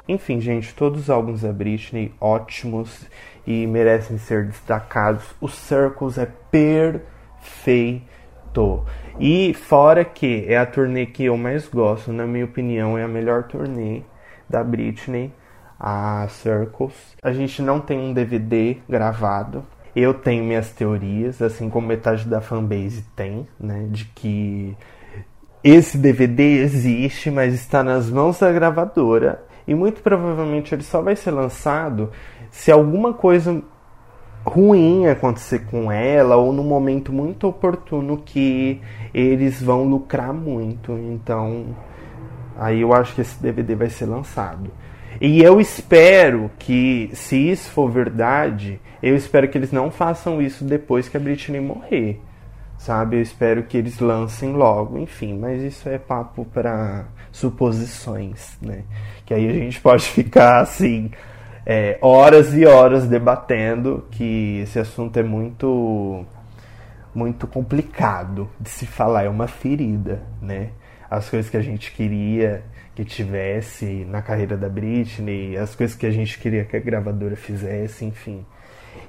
[0.09, 3.07] Enfim, gente, todos os álbuns da Britney ótimos
[3.47, 5.23] e merecem ser destacados.
[5.41, 8.09] O Circles é perfeito.
[9.21, 13.09] E fora que é a turnê que eu mais gosto, na minha opinião, é a
[13.09, 14.03] melhor turnê
[14.49, 15.33] da Britney,
[15.79, 17.17] a Circles.
[17.23, 19.65] A gente não tem um DVD gravado.
[19.95, 24.77] Eu tenho minhas teorias, assim como metade da fanbase tem, né, de que
[25.69, 31.15] esse DVD existe, mas está nas mãos da gravadora e muito provavelmente ele só vai
[31.15, 32.11] ser lançado
[32.51, 33.63] se alguma coisa
[34.45, 38.81] ruim acontecer com ela ou no momento muito oportuno que
[39.13, 40.93] eles vão lucrar muito.
[40.93, 41.77] Então,
[42.57, 44.71] aí eu acho que esse DVD vai ser lançado.
[45.21, 50.65] E eu espero que, se isso for verdade, eu espero que eles não façam isso
[50.65, 52.21] depois que a Britney morrer
[52.79, 53.17] sabe?
[53.17, 58.85] Eu espero que eles lancem logo, enfim, mas isso é papo para suposições, né?
[59.27, 61.11] Que aí a gente pode ficar assim
[61.67, 66.25] é, horas e horas debatendo que esse assunto é muito
[67.15, 70.71] muito complicado de se falar, é uma ferida, né?
[71.11, 72.63] As coisas que a gente queria
[72.95, 77.37] que tivesse na carreira da Britney, as coisas que a gente queria que a gravadora
[77.37, 78.45] fizesse, enfim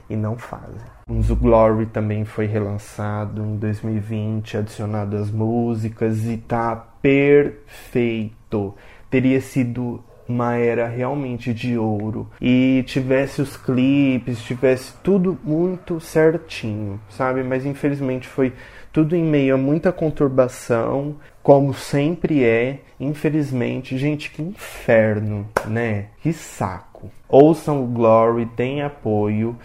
[0.10, 0.98] e não fazem.
[1.09, 8.75] O Glory também foi relançado em 2020, adicionado as músicas e tá perfeito.
[9.09, 17.01] Teria sido uma era realmente de ouro e tivesse os clipes, tivesse tudo muito certinho,
[17.10, 17.41] sabe?
[17.41, 18.53] Mas infelizmente foi
[18.93, 22.81] tudo em meio a muita conturbação, como sempre é.
[22.99, 26.10] Infelizmente, gente, que inferno, né?
[26.21, 27.10] Que saco.
[27.27, 29.57] Ouçam o Glory, tem apoio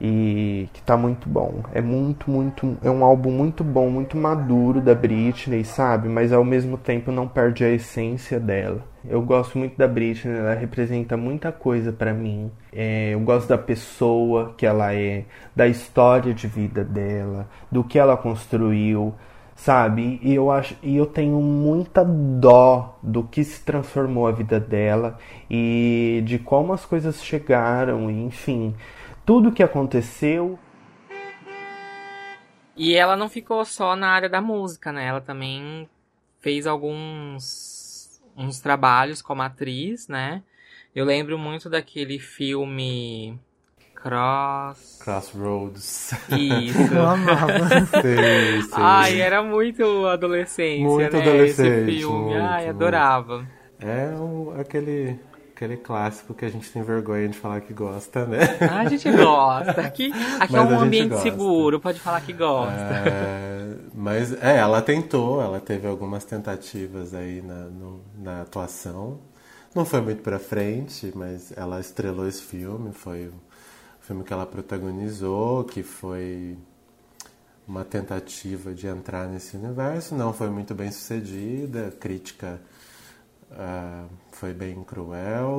[0.00, 1.62] e que tá muito bom.
[1.72, 6.08] É muito, muito, é um álbum muito bom, muito maduro da Britney, sabe?
[6.08, 8.84] Mas ao mesmo tempo não perde a essência dela.
[9.08, 12.50] Eu gosto muito da Britney, ela representa muita coisa para mim.
[12.72, 15.24] É, eu gosto da pessoa que ela é,
[15.54, 19.14] da história de vida dela, do que ela construiu,
[19.56, 20.20] sabe?
[20.22, 25.18] E eu acho e eu tenho muita dó do que se transformou a vida dela
[25.50, 28.74] e de como as coisas chegaram, enfim,
[29.28, 30.58] tudo que aconteceu.
[32.74, 35.04] E ela não ficou só na área da música, né?
[35.04, 35.86] Ela também
[36.40, 40.42] fez alguns uns trabalhos como atriz, né?
[40.94, 43.38] Eu lembro muito daquele filme
[43.94, 44.98] Cross.
[45.04, 46.12] Crossroads.
[46.30, 46.78] Isso.
[46.94, 47.68] Eu amava.
[48.00, 48.72] sei, sei.
[48.72, 51.22] Ai, era muito adolescência, Muito né?
[51.22, 52.34] adolescente, Esse filme.
[52.34, 52.76] muito, Ai, muito.
[52.76, 53.46] adorava.
[53.78, 55.20] É um- aquele,
[55.58, 58.38] aquele clássico que a gente tem vergonha de falar que gosta, né?
[58.70, 59.80] Ah, a gente gosta.
[59.80, 61.28] Aqui, aqui é um ambiente gosta.
[61.28, 62.72] seguro, pode falar que gosta.
[62.72, 69.18] É, mas é, ela tentou, ela teve algumas tentativas aí na, no- na atuação.
[69.74, 73.34] Não foi muito pra frente, mas ela estrelou esse filme, foi o
[74.00, 76.56] filme que ela protagonizou, que foi
[77.66, 80.14] uma tentativa de entrar nesse universo.
[80.14, 82.60] Não foi muito bem sucedida, crítica
[83.52, 85.58] ah, foi bem cruel.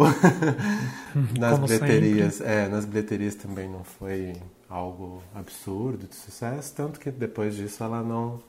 [1.37, 4.33] nas Como bilheterias, é, nas bilheterias também não foi
[4.69, 8.39] algo absurdo de sucesso, tanto que depois disso ela não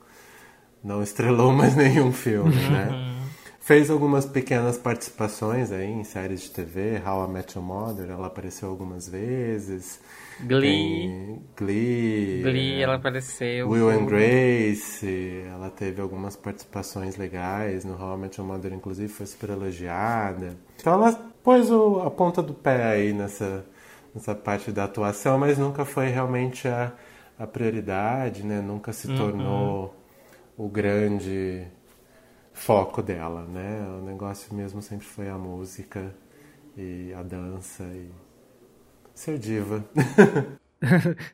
[0.83, 3.17] não estrelou mais nenhum filme, né?
[3.61, 8.27] Fez algumas pequenas participações aí em séries de TV, How I Met Your Mother, ela
[8.27, 10.01] apareceu algumas vezes.
[10.47, 11.39] Glee.
[11.57, 12.41] Glee.
[12.43, 13.69] Glee, é, ela apareceu.
[13.69, 19.09] Will and Grace, ela teve algumas participações legais no How I Met Your Mother, inclusive
[19.13, 20.57] foi super elogiada.
[20.79, 21.13] Então ela
[21.43, 23.65] pôs o- a ponta do pé aí nessa,
[24.15, 26.93] nessa parte da atuação, mas nunca foi realmente a,
[27.39, 28.61] a prioridade, né?
[28.61, 29.95] Nunca se tornou
[30.57, 31.67] o grande
[32.53, 33.87] foco dela, né?
[34.01, 36.15] O negócio mesmo sempre foi a música
[36.77, 38.11] e a dança e
[39.21, 39.85] ser diva.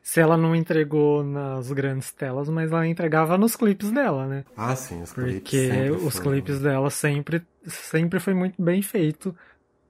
[0.03, 4.43] Se ela não entregou nas grandes telas, mas ela entregava nos clipes dela, né?
[4.57, 9.35] ah, sim, os clipes Porque os clipes dela sempre, sempre foi muito bem feito.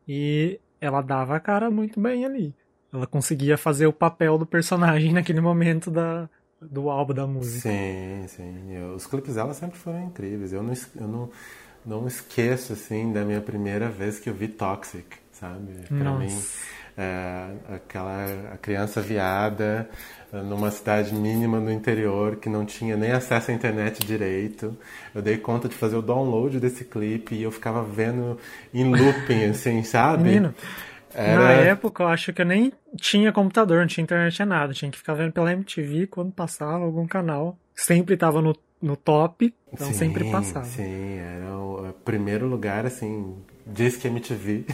[0.07, 2.53] E ela dava a cara muito bem ali.
[2.93, 6.29] Ela conseguia fazer o papel do personagem naquele momento da,
[6.61, 7.69] do álbum da música.
[7.69, 8.73] Sim, sim.
[8.73, 10.53] Eu- os clipes dela sempre foram incríveis.
[10.53, 11.29] Eu não, eu não,
[11.85, 15.73] não esqueço, assim, da minha primeira vez que eu vi Toxic, sabe?
[15.87, 16.25] Pra Nossa.
[16.25, 16.41] mim,
[16.97, 19.87] é, aquela a criança viada
[20.33, 24.75] eh, numa cidade mínima no interior que não tinha nem acesso à internet direito.
[25.13, 28.37] Eu dei conta de fazer o download desse clipe e eu ficava vendo
[28.73, 30.23] em looping, assim, sabe?
[30.23, 30.53] Menino,
[31.13, 34.73] Era- na época eu acho que eu nem tinha computador, não tinha internet, tinha nada.
[34.73, 37.57] Tinha que ficar vendo pela MTV quando passava algum canal.
[37.75, 40.65] Sempre tava no, no top, então sempre passava.
[40.65, 43.35] Sim, era o primeiro lugar, assim,
[43.71, 44.65] diz que MTV.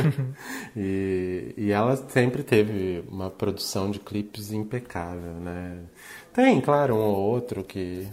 [0.76, 5.84] e, e ela sempre teve uma produção de clipes impecável, né?
[6.32, 8.08] Tem, claro, um ou outro que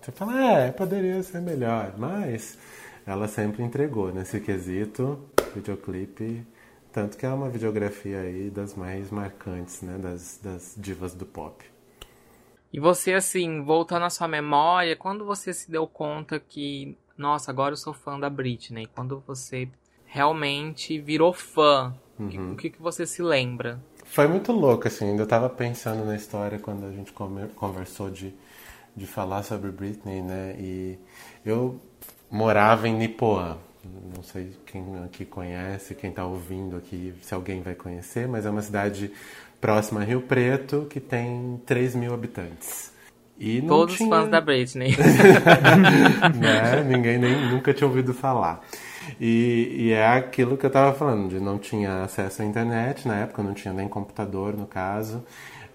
[0.00, 2.58] você fala, é, poderia ser melhor, mas
[3.06, 5.18] ela sempre entregou nesse quesito,
[5.54, 6.46] videoclipe,
[6.92, 11.64] tanto que é uma videografia aí das mais marcantes, né, das, das divas do pop.
[12.72, 17.72] E você, assim, voltando à sua memória, quando você se deu conta que, nossa, agora
[17.72, 18.86] eu sou fã da Britney?
[18.86, 19.68] Quando você
[20.06, 22.52] realmente virou fã, Uhum.
[22.52, 23.80] o que, que você se lembra?
[24.04, 25.06] Foi muito louco, assim.
[25.10, 27.12] Ainda tava pensando na história quando a gente
[27.56, 28.32] conversou de,
[28.96, 30.54] de falar sobre Britney, né?
[30.58, 30.98] E
[31.44, 31.80] eu
[32.30, 33.58] morava em Nipoã.
[34.16, 38.50] Não sei quem aqui conhece, quem tá ouvindo aqui, se alguém vai conhecer, mas é
[38.50, 39.12] uma cidade
[39.60, 42.93] próxima a Rio Preto que tem 3 mil habitantes.
[43.38, 44.94] E Todos tinha- os fãs da Britney.
[46.38, 46.82] né?
[46.86, 48.60] Ninguém nem nunca tinha ouvido falar.
[49.20, 53.16] E, e é aquilo que eu tava falando, de não tinha acesso à internet na
[53.16, 55.22] época, não tinha nem computador no caso.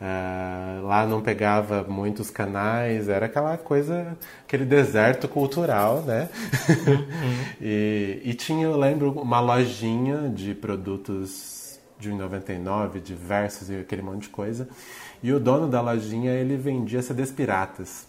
[0.02, 6.30] Eh, lá não pegava muitos canais, era aquela coisa, aquele deserto cultural, né?
[7.62, 14.24] e, e tinha, eu lembro, uma lojinha de produtos de 1,99, diversos e aquele monte
[14.24, 14.70] de coisa.
[15.22, 18.08] E o dono da lojinha, ele vendia CDs piratas.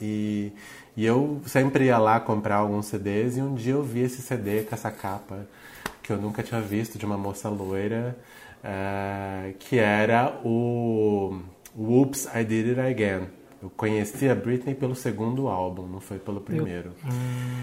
[0.00, 0.52] E,
[0.96, 4.62] e eu sempre ia lá comprar alguns CDs e um dia eu vi esse CD
[4.62, 5.46] com essa capa
[6.02, 8.16] que eu nunca tinha visto de uma moça loira,
[8.62, 11.40] eh, que era o
[11.76, 13.28] Whoops, I Did It Again.
[13.62, 16.90] Eu conheci a Britney pelo segundo álbum, não foi pelo primeiro.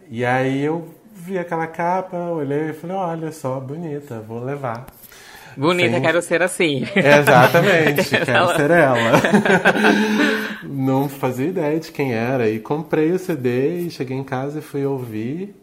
[0.10, 4.88] E aí eu vi aquela capa, olhei e falei, olha só, bonita, vou levar.
[5.58, 6.84] Bonita, Sem- quero ser assim.
[6.96, 9.12] Exatamente, quero Ela- ser ela.
[10.64, 12.50] Não fazia ideia de quem era.
[12.50, 15.56] E comprei o CD e cheguei em casa e fui ouvir.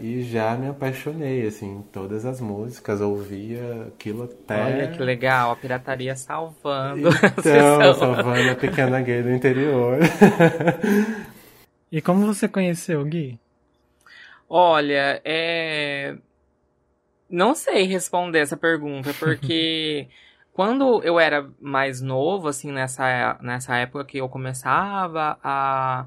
[0.00, 4.62] E já me apaixonei, assim, todas as músicas, ouvia aquilo até.
[4.64, 9.98] Olha que legal, a pirataria salvando a Então, salvando a pequena gay do interior.
[11.94, 13.38] E como você conheceu, Gui?
[14.48, 16.14] Olha, é.
[17.32, 20.06] Não sei responder essa pergunta, porque
[20.52, 26.06] quando eu era mais novo, assim, nessa, nessa época que eu começava a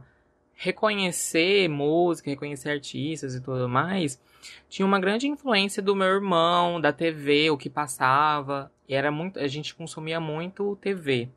[0.53, 4.21] reconhecer música, reconhecer artistas e tudo mais,
[4.69, 8.71] tinha uma grande influência do meu irmão, da TV, o que passava.
[8.87, 11.27] E era muito, a gente consumia muito TV.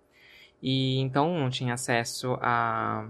[0.63, 3.09] E então não tinha acesso a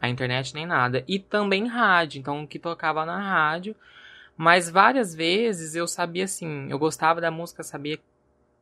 [0.00, 1.04] a internet nem nada.
[1.08, 3.74] E também rádio, então o que tocava na rádio.
[4.36, 7.98] Mas várias vezes eu sabia assim, eu gostava da música, sabia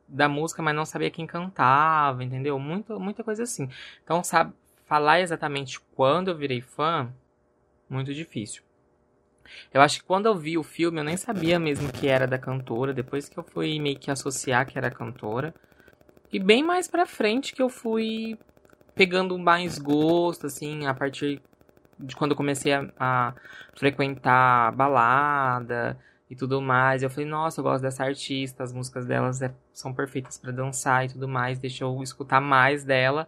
[0.07, 2.59] da música, mas não sabia quem cantava, entendeu?
[2.59, 3.69] Muita, muita coisa assim.
[4.03, 4.53] Então, sabe,
[4.85, 7.11] falar exatamente quando eu virei fã,
[7.89, 8.61] muito difícil.
[9.73, 12.37] Eu acho que quando eu vi o filme, eu nem sabia mesmo que era da
[12.37, 15.53] cantora, depois que eu fui meio que associar que era cantora.
[16.31, 18.37] E bem mais pra frente que eu fui
[18.95, 21.41] pegando mais gosto, assim, a partir
[21.99, 23.33] de quando eu comecei a, a
[23.75, 25.97] frequentar balada
[26.29, 27.03] e tudo mais.
[27.03, 31.05] Eu falei, nossa, eu gosto dessa artista, as músicas delas é, são perfeitas para dançar
[31.05, 33.27] e tudo mais, deixa eu escutar mais dela.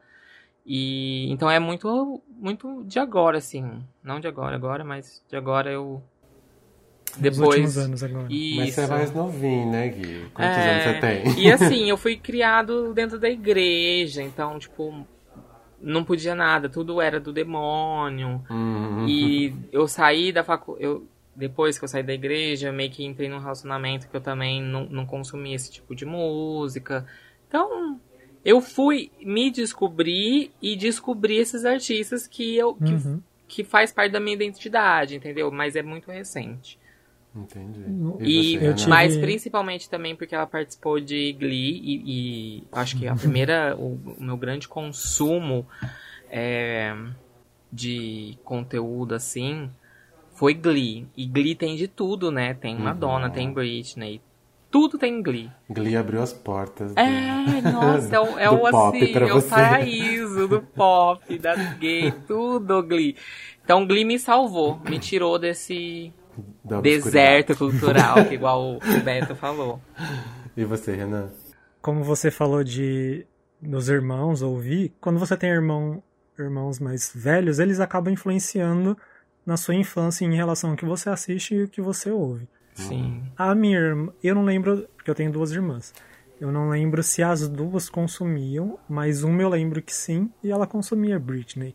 [0.66, 5.72] E então é muito muito de agora assim, não de agora agora, mas de agora
[5.72, 6.01] eu
[7.18, 8.28] Nos últimos anos agora.
[8.30, 8.55] Isso.
[8.57, 10.26] Mas você é mais novinho, né, Gui?
[10.34, 11.39] Quantos É, anos você tem?
[11.39, 15.05] E assim, eu fui criado dentro da igreja, então, tipo,
[15.86, 18.43] não podia nada, tudo era do demônio.
[18.49, 19.07] Uhum.
[19.07, 20.75] E eu saí da facu...
[20.79, 24.21] eu Depois que eu saí da igreja, eu meio que entrei num relacionamento que eu
[24.21, 27.05] também não, não consumia esse tipo de música.
[27.47, 27.99] Então,
[28.43, 33.21] eu fui me descobrir e descobrir esses artistas que eu que, Uhum.
[33.47, 35.51] que faz parte da minha identidade, entendeu?
[35.51, 36.79] Mas é muito recente.
[37.36, 37.81] Entendi.
[38.21, 38.75] E, você, Renan?
[38.75, 42.03] tive- mas principalmente também porque ela participou de Glee e,
[42.59, 45.67] e acho que a primeira, o, o meu grande consumo
[46.29, 46.95] é,
[47.71, 49.69] de conteúdo assim
[50.33, 51.05] foi Glee.
[51.15, 52.53] E Glee tem de tudo, né?
[52.53, 54.21] Tem Madonna, tem Britney,
[54.71, 55.49] tudo tem Glee.
[55.69, 56.93] Glee abriu as portas.
[56.93, 59.49] do- É, nossa, é o, é Do o pop assim, é o você.
[59.49, 63.15] paraíso do pop, das gays, tudo Glee.
[63.63, 66.13] Então Glee me salvou, me tirou desse.
[66.81, 69.79] Deserto cultural, que igual o Beto falou.
[70.55, 71.29] E você, Renan?
[71.81, 73.25] Como você falou de
[73.61, 76.03] dos irmãos ouvir, quando você tem irmão,
[76.38, 78.97] irmãos mais velhos, eles acabam influenciando
[79.45, 82.47] na sua infância em relação ao que você assiste e o que você ouve.
[82.73, 83.23] Sim.
[83.38, 85.93] A minha irmã, eu não lembro, porque eu tenho duas irmãs.
[86.39, 90.67] Eu não lembro se as duas consumiam, mas uma eu lembro que sim, e ela
[90.67, 91.73] consumia Britney.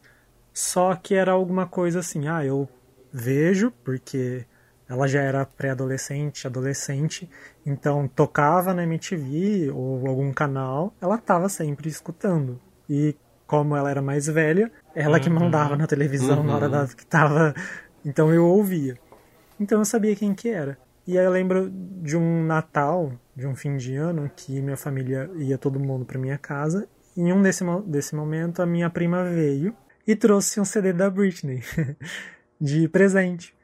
[0.52, 2.68] Só que era alguma coisa assim, ah, eu
[3.12, 4.44] vejo, porque
[4.88, 7.30] ela já era pré-adolescente, adolescente,
[7.64, 12.60] então tocava na MTV ou algum canal, ela tava sempre escutando.
[12.88, 13.14] E
[13.46, 17.54] como ela era mais velha, ela que mandava na televisão na hora da, que tava.
[18.04, 18.98] Então eu ouvia.
[19.60, 20.76] Então eu sabia quem que era.
[21.06, 25.30] E aí eu lembro de um Natal, de um fim de ano, que minha família
[25.36, 26.88] ia todo mundo pra minha casa.
[27.16, 29.74] E em um desse, desse momento, a minha prima veio
[30.06, 31.62] e trouxe um CD da Britney
[32.60, 33.54] de presente.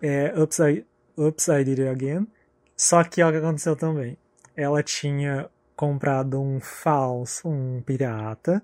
[0.00, 0.86] É Upside,
[1.16, 2.26] Upside It Again.
[2.76, 4.16] Só que o que aconteceu também.
[4.56, 8.62] Ela tinha comprado um falso, um pirata,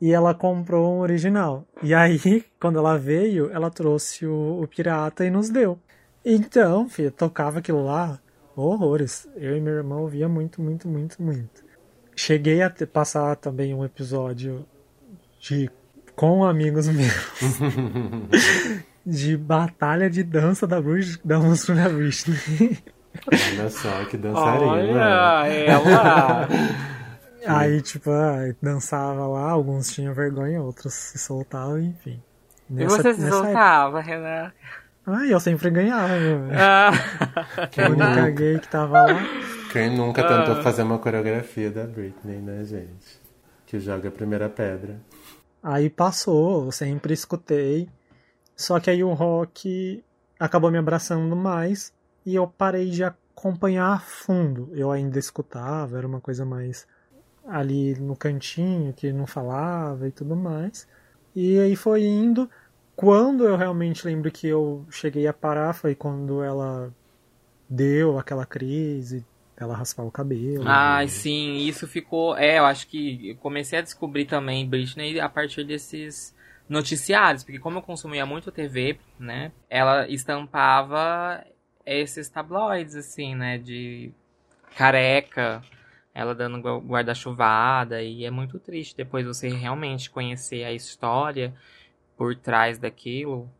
[0.00, 1.66] e ela comprou um original.
[1.82, 5.78] E aí, quando ela veio, ela trouxe o, o pirata e nos deu.
[6.24, 8.20] Então, filha, tocava aquilo lá,
[8.56, 9.28] horrores.
[9.36, 11.64] Eu e meu irmão ouvia muito, muito, muito, muito.
[12.16, 14.66] Cheguei a ter- passar também um episódio
[15.40, 15.70] de
[16.16, 17.12] com amigos meus
[19.04, 22.78] de batalha de dança da, Brit- da música da Britney.
[23.30, 24.70] Olha só que dançarina.
[24.70, 26.48] Olha, ela.
[27.46, 32.18] Aí, tipo, ah, dançava lá, alguns tinham vergonha, outros se soltavam, enfim.
[32.70, 34.52] E Nessa- você se nessa época- soltava, Renan?
[35.06, 36.38] Ah, eu sempre ganhava, meu.
[36.58, 36.90] Ah,
[37.76, 39.22] A única gay que tava lá.
[39.70, 40.38] Quem nunca Ah.
[40.46, 43.20] tentou fazer uma coreografia da Britney, né, gente?
[43.66, 44.96] Que joga a primeira pedra.
[45.64, 47.88] Aí passou, eu sempre escutei.
[48.54, 50.04] Só que aí o rock
[50.38, 51.90] acabou me abraçando mais
[52.26, 54.68] e eu parei de acompanhar a fundo.
[54.74, 56.86] Eu ainda escutava, era uma coisa mais
[57.46, 60.86] ali no cantinho, que não falava e tudo mais.
[61.34, 62.48] E aí foi indo.
[62.94, 66.92] Quando eu realmente lembro que eu cheguei a parar foi quando ela
[67.70, 69.24] deu aquela crise,
[69.56, 70.64] ela raspar o cabelo.
[70.66, 72.36] Ai, sim, isso ficou.
[72.36, 76.34] É, eu acho que eu comecei a descobrir também Britney a partir desses
[76.68, 81.44] noticiários, porque como eu consumia muito TV, né, ela estampava
[81.84, 84.10] esses tabloides, assim, né, de
[84.74, 85.62] careca,
[86.14, 91.52] ela dando gua- guarda-chuvada, e é muito triste depois você realmente conhecer a história
[92.16, 93.50] por trás daquilo,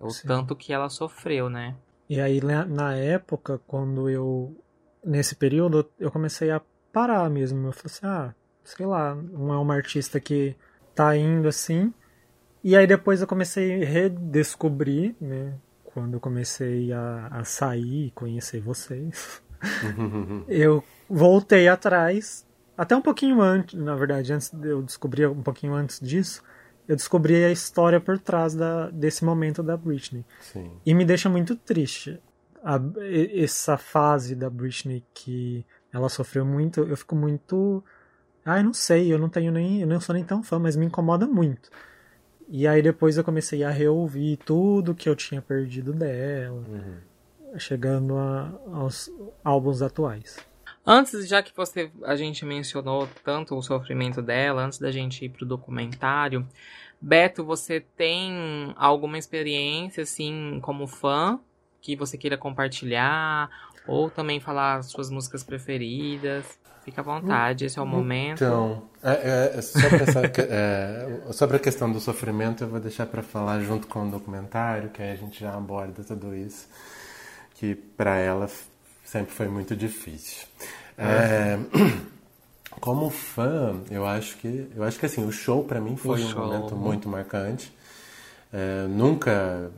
[0.00, 0.26] o Sim.
[0.26, 1.76] tanto que ela sofreu, né?
[2.08, 4.56] E aí, na época, quando eu.
[5.04, 6.60] Nesse período, eu comecei a
[6.92, 7.68] parar mesmo.
[7.68, 8.34] Eu falei assim: ah,
[8.64, 10.56] sei lá, não é uma artista que
[10.94, 11.92] tá indo assim.
[12.62, 15.54] E aí depois eu comecei a redescobrir, né?
[15.84, 19.42] Quando eu comecei a, a sair e conhecer vocês.
[20.48, 22.46] eu voltei atrás,
[22.76, 26.42] até um pouquinho antes, na verdade, antes de eu descobrir um pouquinho antes disso,
[26.86, 30.24] eu descobri a história por trás da, desse momento da Britney.
[30.40, 30.70] Sim.
[30.84, 32.20] E me deixa muito triste
[32.62, 32.80] a-
[33.34, 36.80] essa fase da Britney que ela sofreu muito.
[36.80, 37.82] Eu fico muito.
[38.44, 39.80] Ai, não sei, eu não tenho nem.
[39.80, 41.70] Eu não sou nem tão fã, mas me incomoda muito.
[42.48, 46.64] E aí depois eu comecei a reouvir tudo que eu tinha perdido dela,
[47.58, 49.10] chegando a- aos
[49.44, 50.38] álbuns atuais.
[50.86, 55.28] Antes, já que você a gente mencionou tanto o sofrimento dela, antes da gente ir
[55.28, 56.46] pro documentário,
[57.00, 61.38] Beto, você tem alguma experiência assim como fã
[61.80, 63.50] que você queira compartilhar
[63.86, 66.58] ou também falar as suas músicas preferidas?
[66.84, 68.42] Fica à vontade, esse é o momento.
[68.42, 73.04] Então, é, é, é, sobre, essa, é, sobre a questão do sofrimento, eu vou deixar
[73.04, 76.66] para falar junto com o documentário, que aí a gente já aborda tudo isso,
[77.56, 78.48] que para ela
[79.04, 80.46] sempre foi muito difícil.
[80.96, 81.58] É,
[82.80, 86.28] como fã, eu acho que eu acho que assim o show para mim foi um
[86.30, 86.46] show.
[86.46, 87.70] momento muito marcante.
[88.50, 89.70] É, nunca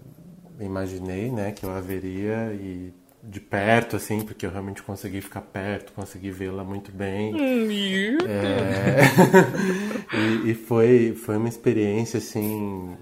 [0.64, 2.92] imaginei, né, que eu a veria e
[3.22, 7.34] de perto, assim, porque eu realmente consegui ficar perto, consegui vê-la muito bem.
[8.26, 9.00] É,
[10.46, 12.96] e, e foi, foi uma experiência, assim,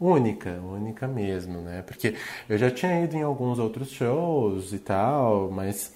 [0.00, 1.82] única, única mesmo, né?
[1.82, 2.14] Porque
[2.48, 5.94] eu já tinha ido em alguns outros shows e tal, mas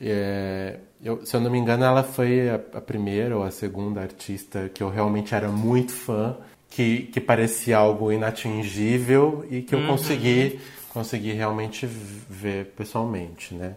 [0.00, 4.02] é, eu, se eu não me engano, ela foi a, a primeira ou a segunda
[4.02, 6.36] artista que eu realmente era muito fã,
[6.70, 10.60] que, que parecia algo inatingível e que eu consegui,
[10.90, 13.76] consegui realmente ver pessoalmente, né?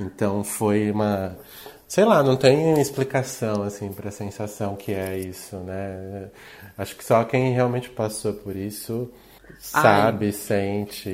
[0.00, 1.38] Então foi uma.
[1.86, 6.28] Sei lá, não tem explicação assim para a sensação que é isso, né?
[6.76, 9.10] Acho que só quem realmente passou por isso
[9.58, 11.10] sabe, sente.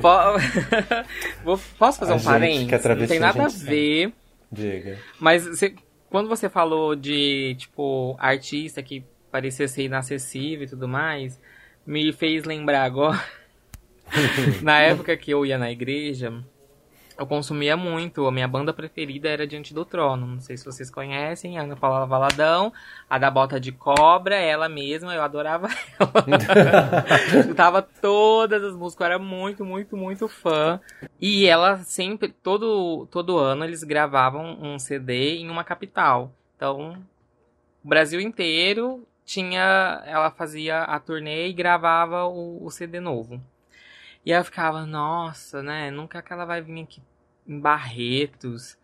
[0.00, 0.38] Po-
[1.44, 2.66] Vou- Posso fazer A um parênteses?
[2.94, 4.12] Não tem a nada a gente ver.
[4.52, 4.98] Diga.
[5.18, 5.74] Mas você-
[6.08, 9.04] quando você falou de, tipo, artista que
[9.34, 11.40] parecia ser inacessível e tudo mais,
[11.84, 13.20] me fez lembrar agora.
[14.62, 16.32] na época que eu ia na igreja,
[17.18, 18.28] eu consumia muito.
[18.28, 20.24] A minha banda preferida era Diante do Trono.
[20.24, 21.58] Não sei se vocês conhecem.
[21.58, 22.72] A Ana Paula Valadão,
[23.10, 25.66] a da Bota de Cobra, ela mesma, eu adorava
[25.98, 26.12] ela.
[27.40, 30.78] Escutava todas as músicas, eu era muito, muito, muito fã.
[31.20, 36.32] E ela sempre, todo, todo ano, eles gravavam um CD em uma capital.
[36.54, 37.02] Então,
[37.84, 40.02] o Brasil inteiro tinha.
[40.06, 43.40] Ela fazia a turnê e gravava o, o CD novo.
[44.24, 45.90] E eu ficava, nossa, né?
[45.90, 47.02] Nunca que ela vai vir aqui
[47.46, 48.78] em Barretos.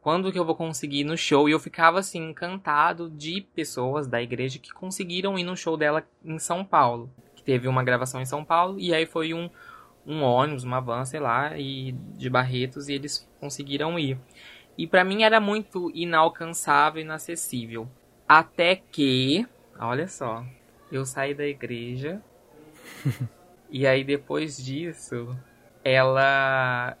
[0.00, 1.48] Quando que eu vou conseguir ir no show?
[1.48, 6.04] E eu ficava assim, encantado de pessoas da igreja que conseguiram ir no show dela
[6.24, 7.10] em São Paulo.
[7.36, 9.48] Que teve uma gravação em São Paulo, e aí foi um,
[10.06, 14.18] um ônibus, uma van, sei lá, e de Barretos, e eles conseguiram ir.
[14.76, 17.88] E pra mim era muito inalcançável, inacessível.
[18.28, 19.46] Até que,
[19.78, 20.44] olha só,
[20.90, 22.20] eu saí da igreja
[23.70, 25.36] e aí depois disso,
[25.84, 26.96] ela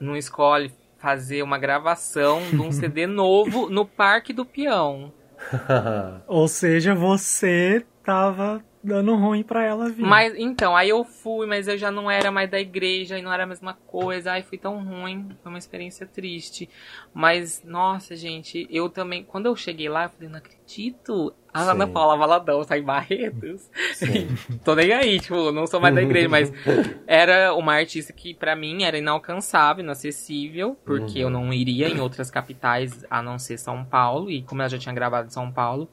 [0.00, 5.12] não escolhe fazer uma gravação de um CD novo no Parque do Peão.
[6.26, 10.04] Ou seja, você tava dando ruim pra ela vir.
[10.04, 13.32] Mas então, aí eu fui, mas eu já não era mais da igreja e não
[13.32, 14.32] era a mesma coisa.
[14.32, 16.68] Ai, foi tão ruim, foi uma experiência triste.
[17.12, 21.34] Mas, nossa, gente, eu também, quando eu cheguei lá, eu falei, não acredito.
[21.52, 21.70] A Sim.
[21.70, 23.68] Ana Paula Valadão tá em Barretos.
[23.94, 24.28] Sim.
[24.64, 26.52] Tô nem aí, tipo, não sou mais da igreja, mas
[27.06, 32.30] era uma artista que pra mim era inalcançável, inacessível, porque eu não iria em outras
[32.30, 35.88] capitais a não ser São Paulo, e como ela já tinha gravado em São Paulo,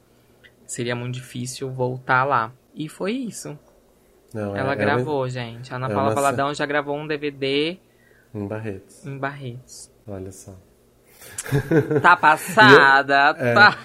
[0.66, 2.52] seria muito difícil voltar lá.
[2.76, 3.58] E foi isso.
[4.34, 5.72] Não, é- Ela é gravou, gente.
[5.72, 7.78] A Ana é Paula Valadão já gravou um DVD
[8.34, 9.06] Em Barretos.
[9.06, 9.90] em Barretos.
[10.06, 10.54] Olha só.
[12.02, 13.54] Tá passada, É.
[13.54, 13.78] tá.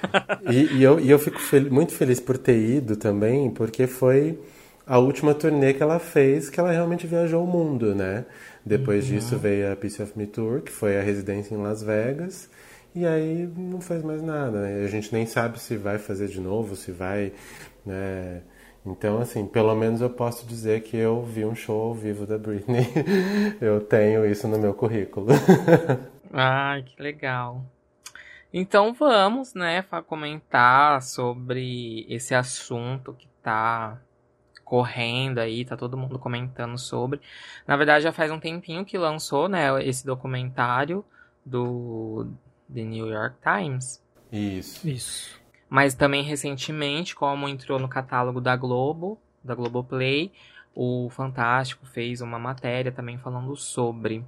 [0.52, 4.38] E, e eu, e eu fico fel- muito feliz por ter ido também, porque foi
[4.86, 8.26] a última turnê que ela fez que ela realmente viajou o mundo, né?
[8.66, 12.48] Depois disso veio a Piece of Me Tour, que foi a residência em Las Vegas,
[12.94, 14.84] e aí não fez mais nada, né?
[14.84, 17.32] A gente nem sabe se vai fazer de novo, se vai,
[17.86, 18.42] né?
[18.86, 22.38] Então, assim, pelo menos eu posso dizer que eu vi um show ao vivo da
[22.38, 22.88] Britney.
[23.62, 25.28] eu tenho isso no meu currículo.
[26.34, 27.64] Ai, que legal.
[28.54, 34.02] Então vamos, né, comentar sobre esse assunto que tá
[34.66, 37.22] correndo aí, tá todo mundo comentando sobre.
[37.68, 41.06] Na verdade, já faz um tempinho que lançou, né, esse documentário
[41.46, 42.28] do
[42.74, 44.02] The New York Times.
[44.32, 44.88] Isso.
[44.88, 45.41] Isso.
[45.72, 50.30] Mas também recentemente, como entrou no catálogo da Globo, da Globoplay,
[50.76, 54.22] o Fantástico fez uma matéria também falando sobre.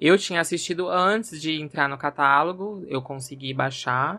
[0.00, 4.18] Eu tinha assistido antes de entrar no catálogo, eu consegui baixar.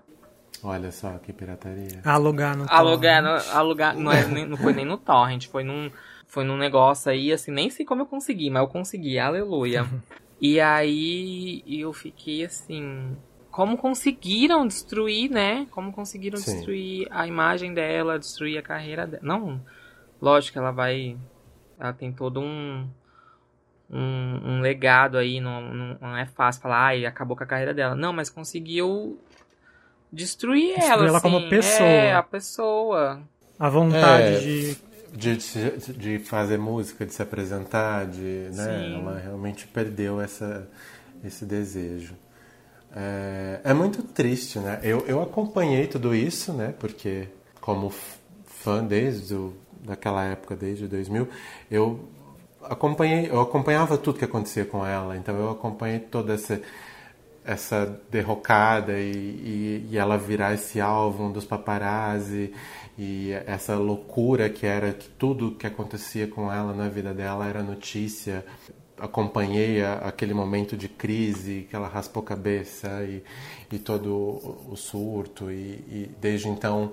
[0.63, 2.01] Olha só que pirataria.
[2.03, 3.45] Alugar no Alugar, torrent.
[3.47, 5.89] no- alugar não, é, nem- não foi nem no torrent, foi num,
[6.27, 9.83] foi num negócio aí, assim, nem sei como eu consegui, mas eu consegui, aleluia.
[10.39, 13.17] e aí eu fiquei assim,
[13.51, 15.67] como conseguiram destruir, né?
[15.71, 16.55] Como conseguiram Sim.
[16.55, 19.23] destruir a imagem dela, destruir a carreira dela.
[19.23, 19.61] Não,
[20.21, 21.17] lógico que ela vai,
[21.79, 22.87] ela tem todo um
[23.91, 27.73] um, um legado aí, não, não, não é fácil falar, ai, acabou com a carreira
[27.73, 27.95] dela.
[27.95, 29.19] Não, mas conseguiu
[30.11, 31.29] destruir, Destruir ela, ela assim.
[31.29, 31.87] como pessoa.
[31.89, 33.21] É, a pessoa.
[33.57, 34.39] A vontade É.
[34.39, 34.89] de.
[35.11, 35.35] De,
[35.93, 38.79] de fazer música, de se apresentar, de, né?
[38.79, 39.01] Sim.
[39.01, 40.69] Ela realmente perdeu essa,
[41.23, 42.13] esse desejo.
[42.95, 44.79] É, é muito triste, né?
[44.83, 46.73] Eu, eu acompanhei tudo isso, né?
[46.79, 47.27] Porque
[47.61, 47.93] como
[48.45, 51.27] fã desde o, daquela época, desde 2000,
[51.69, 51.99] eu
[52.63, 55.15] acompanhei, eu acompanhava tudo que acontecia com ela.
[55.17, 56.61] Então eu acompanhei toda essa
[57.45, 62.53] essa derrocada e, e, e ela virar esse álbum dos paparazzi
[62.97, 67.63] e essa loucura que era que tudo que acontecia com ela na vida dela era
[67.63, 68.45] notícia.
[69.01, 73.23] Acompanhei a- aquele momento de crise que ela raspou a cabeça e,
[73.71, 76.91] e todo o, o surto e, e desde então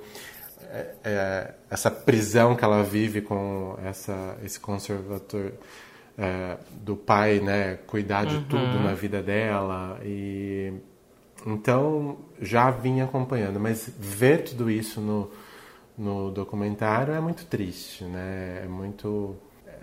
[0.70, 5.52] é- é, essa prisão que ela vive com essa, esse conservador
[6.18, 10.72] é, do pai, né, cuidar de tudo na vida dela e
[11.46, 15.30] então já vinha acompanhando, mas ver tudo isso no,
[15.96, 18.62] no documentário é muito triste, né?
[18.64, 19.36] É muito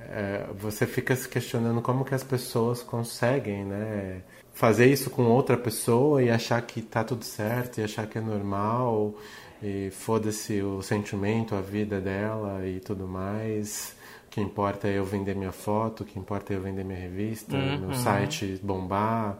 [0.09, 4.21] é, você fica se questionando como que as pessoas conseguem, né,
[4.53, 8.21] fazer isso com outra pessoa e achar que tá tudo certo e achar que é
[8.21, 9.15] normal
[9.61, 13.95] e foda-se o sentimento, a vida dela e tudo mais.
[14.27, 16.99] O que importa é eu vender minha foto, o que importa é eu vender minha
[16.99, 19.37] revista, meu site bombar.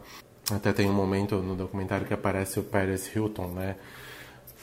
[0.50, 3.76] Até tem um momento no documentário que aparece o Paris Hilton, né?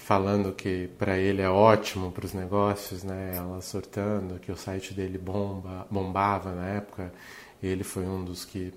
[0.04, 3.34] Falando que para ele é ótimo para os negócios, né?
[3.36, 7.14] Ela surtando que o site dele bomba, bombava na época.
[7.62, 8.74] Ele foi um dos que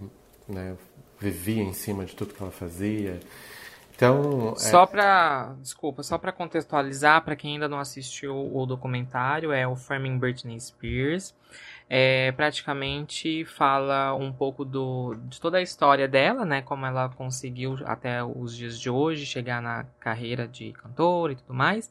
[0.47, 0.77] né,
[1.19, 3.19] vivia em cima de tudo que ela fazia.
[3.97, 5.55] Então, é- Só pra.
[5.61, 10.61] Desculpa, só pra contextualizar, pra quem ainda não assistiu o documentário, é o Framing Britney
[10.61, 11.35] Spears.
[11.89, 16.63] É, praticamente fala um pouco do, de toda a história dela, né?
[16.63, 21.53] Como ela conseguiu até os dias de hoje chegar na carreira de cantora e tudo
[21.53, 21.91] mais.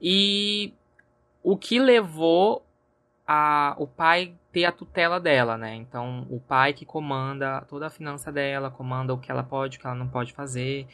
[0.00, 0.72] E
[1.42, 2.66] o que levou
[3.26, 5.74] a, o pai ter a tutela dela, né?
[5.74, 9.80] Então, o pai que comanda toda a finança dela, comanda o que ela pode, o
[9.80, 10.86] que ela não pode fazer.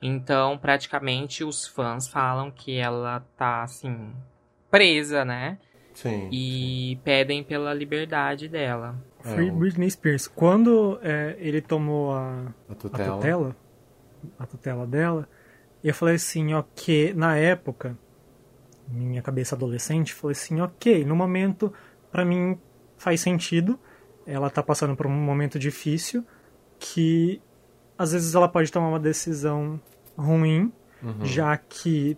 [0.00, 4.14] Então, praticamente, os fãs falam que ela tá, assim,
[4.70, 5.58] presa, né?
[5.94, 6.28] Sim.
[6.32, 8.96] E pedem pela liberdade dela.
[9.24, 10.28] É, Free Britney Spears.
[10.28, 13.16] Quando é, ele tomou a, a a tutela.
[13.16, 13.56] tutela,
[14.38, 15.28] a tutela dela,
[15.82, 17.96] eu falei assim, ok, na época,
[18.88, 21.72] minha cabeça adolescente, falei assim, ok, no momento,
[22.10, 22.58] pra mim
[22.96, 23.78] faz sentido,
[24.26, 26.24] ela tá passando por um momento difícil,
[26.78, 27.40] que
[27.96, 29.80] às vezes ela pode tomar uma decisão
[30.16, 30.72] ruim,
[31.02, 31.24] Uhum.
[31.24, 32.16] já que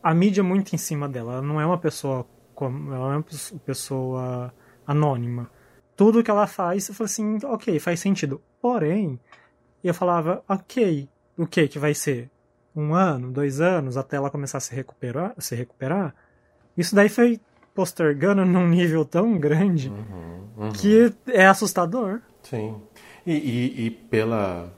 [0.00, 2.24] a mídia é muito em cima dela, ela não é uma pessoa
[2.58, 4.52] como, ela é uma pes- pessoa
[4.84, 5.48] anônima.
[5.96, 8.40] Tudo que ela faz, eu falei assim, ok, faz sentido.
[8.60, 9.18] Porém,
[9.84, 12.28] eu falava, ok, o que que vai ser?
[12.74, 15.34] Um ano, dois anos, até ela começar a se recuperar?
[15.38, 16.12] Se recuperar?
[16.76, 17.40] Isso daí foi
[17.74, 20.70] postergando num nível tão grande Uhum.
[20.72, 22.20] que é assustador.
[22.42, 22.74] Sim.
[23.24, 24.72] E, e, e pela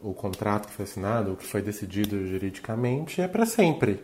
[0.00, 4.00] o contrato que foi assinado, o que foi decidido juridicamente, é para sempre.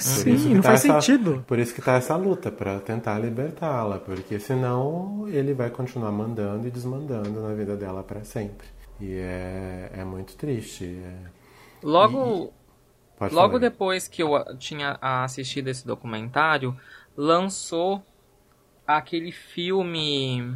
[0.00, 1.44] Sim, não tá faz essa- sentido.
[1.46, 6.66] Por isso que tá essa luta para tentar libertá-la, porque senão ele vai continuar mandando
[6.66, 8.66] e desmandando na vida dela para sempre.
[9.00, 10.84] E é, é muito triste.
[10.84, 11.30] é-
[11.82, 12.52] Logo,
[13.18, 13.60] Pode logo falar.
[13.60, 16.76] depois que eu tinha assistido esse documentário,
[17.16, 18.02] lançou
[18.86, 20.54] aquele filme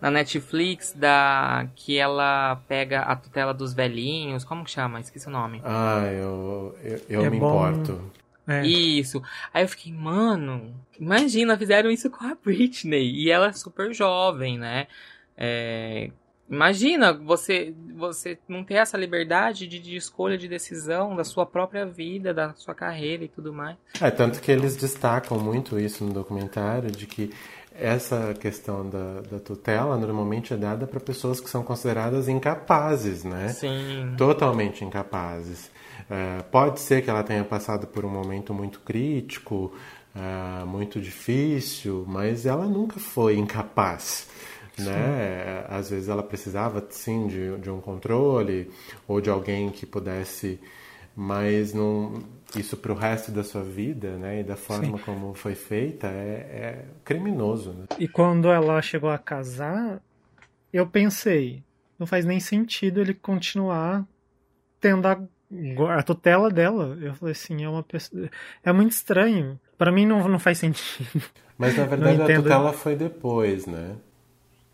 [0.00, 5.00] na Netflix da que ela pega a tutela dos velhinhos, como que chama?
[5.00, 5.60] Esqueci o nome.
[5.64, 7.68] Ah, eu, eu, eu É me bom.
[7.68, 8.00] importo.
[8.46, 8.66] É.
[8.66, 9.22] Isso.
[9.52, 13.10] Aí eu fiquei, mano, imagina, fizeram isso com a Britney.
[13.10, 14.86] E ela é super jovem, né?
[15.36, 16.10] É,
[16.48, 21.86] imagina você, você não ter essa liberdade de, de escolha, de decisão da sua própria
[21.86, 23.76] vida, da sua carreira e tudo mais.
[24.00, 27.32] É, tanto que eles destacam muito isso no documentário, de que
[27.76, 33.48] essa questão da, da tutela normalmente é dada para pessoas que são consideradas incapazes, né?
[33.48, 34.14] Sim.
[34.16, 35.70] Totalmente incapazes.
[36.10, 39.72] É, pode ser que ela tenha passado por um momento muito crítico,
[40.14, 44.28] é, muito difícil, mas ela nunca foi incapaz.
[44.78, 45.64] Né?
[45.68, 48.70] Às vezes ela precisava sim de, de um controle
[49.06, 50.58] ou de alguém que pudesse,
[51.14, 52.24] mas não,
[52.56, 54.40] isso para o resto da sua vida né?
[54.40, 55.04] e da forma Sim.
[55.04, 57.70] como foi feita é, é criminoso.
[57.72, 57.86] Né?
[57.98, 60.00] E quando ela chegou a casar,
[60.72, 61.62] eu pensei,
[61.96, 64.04] não faz nem sentido ele continuar
[64.80, 65.20] tendo a,
[65.90, 66.96] a tutela dela.
[67.00, 68.28] Eu falei assim, é uma pessoa.
[68.62, 69.58] É muito estranho.
[69.76, 71.22] Pra mim não, não faz sentido.
[71.58, 73.96] Mas na verdade a tutela foi depois, né?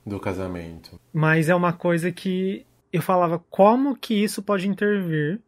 [0.05, 0.99] Do casamento.
[1.13, 5.41] Mas é uma coisa que eu falava, como que isso pode intervir,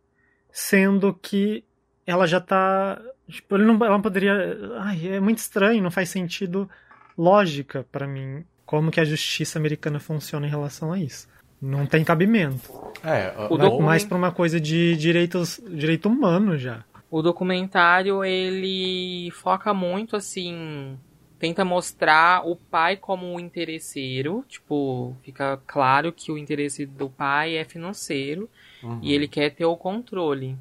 [0.51, 1.64] sendo que
[2.07, 3.01] ela já tá.
[3.28, 4.59] Tipo, ele não, ela não poderia.
[4.78, 6.68] Ai, é muito estranho, não faz sentido
[7.16, 8.45] lógica pra mim.
[8.64, 11.28] Como que a justiça americana funciona em relação a isso.
[11.63, 12.69] Não tem cabimento.
[13.05, 16.85] É, O docu- mais pra uma coisa de direitos, direito humano já.
[17.09, 20.99] O documentário, ele foca muito, assim...
[21.39, 24.45] Tenta mostrar o pai como o interesseiro.
[24.49, 28.49] Tipo, fica claro que o interesse do pai é financeiro.
[28.81, 29.01] Uhum.
[29.03, 30.57] E ele quer ter o controle.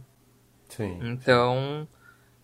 [0.69, 0.97] Sim.
[1.03, 1.87] Então,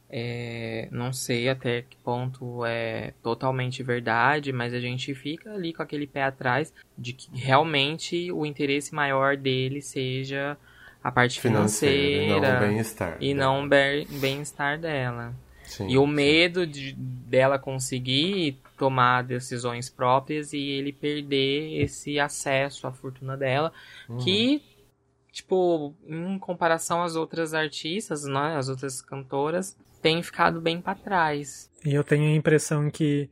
[0.10, 5.84] é, não sei até que ponto é totalmente verdade, mas a gente fica ali com
[5.84, 10.58] aquele pé atrás de que realmente o interesse maior dele seja
[11.04, 13.18] a parte Financeiro, e não financeira bem-estar.
[13.20, 13.68] e não
[14.20, 15.34] bem-estar dela.
[15.64, 16.14] Sim, E o sim.
[16.14, 23.74] medo de, dela conseguir tomar decisões próprias e ele perder esse acesso à fortuna dela,
[24.08, 24.18] Uhum.
[24.20, 24.62] que,
[25.32, 29.76] tipo, em comparação às outras artistas, né, as outras cantoras,
[30.08, 31.70] tem ficado bem pra trás.
[31.84, 33.30] E eu tenho a impressão que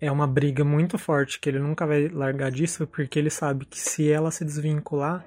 [0.00, 3.78] é uma briga muito forte, que ele nunca vai largar disso, porque ele sabe que
[3.78, 5.24] se ela se desvincular,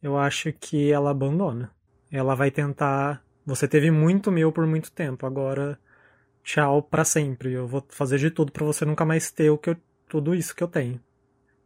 [0.00, 1.72] eu acho que ela abandona.
[2.12, 3.24] Ela vai tentar.
[3.44, 5.76] Você teve muito meu por muito tempo, agora
[6.44, 7.54] tchau pra sempre.
[7.54, 9.76] Eu vou fazer de tudo pra você nunca mais ter o que eu,
[10.08, 11.00] tudo isso que eu tenho.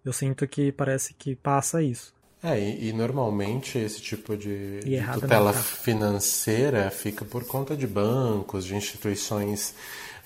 [0.03, 2.15] Eu sinto que parece que passa isso.
[2.43, 5.63] É, e, e normalmente esse tipo de, de errado tutela tá.
[5.63, 9.75] financeira fica por conta de bancos, de instituições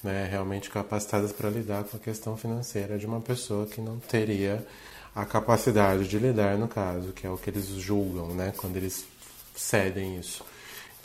[0.02, 4.66] né, realmente capacitadas para lidar com a questão financeira de uma pessoa que não teria
[5.14, 9.04] a capacidade de lidar, no caso, que é o que eles julgam, né, quando eles
[9.54, 10.44] cedem isso.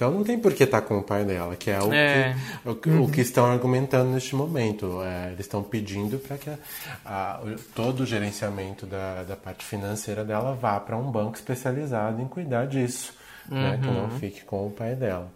[0.02, 2.36] Então não tem por que estar com o pai dela, que é o, É.
[2.64, 5.00] que, o, que- o que estão argumentando neste momento.
[5.04, 6.58] É, eles estão pedindo para que a-
[7.06, 7.40] a-
[7.76, 12.66] todo o gerenciamento da, da parte financeira dela vá para um banco especializado em cuidar
[12.66, 13.14] disso,
[13.48, 15.32] né, que não fique com o pai dela.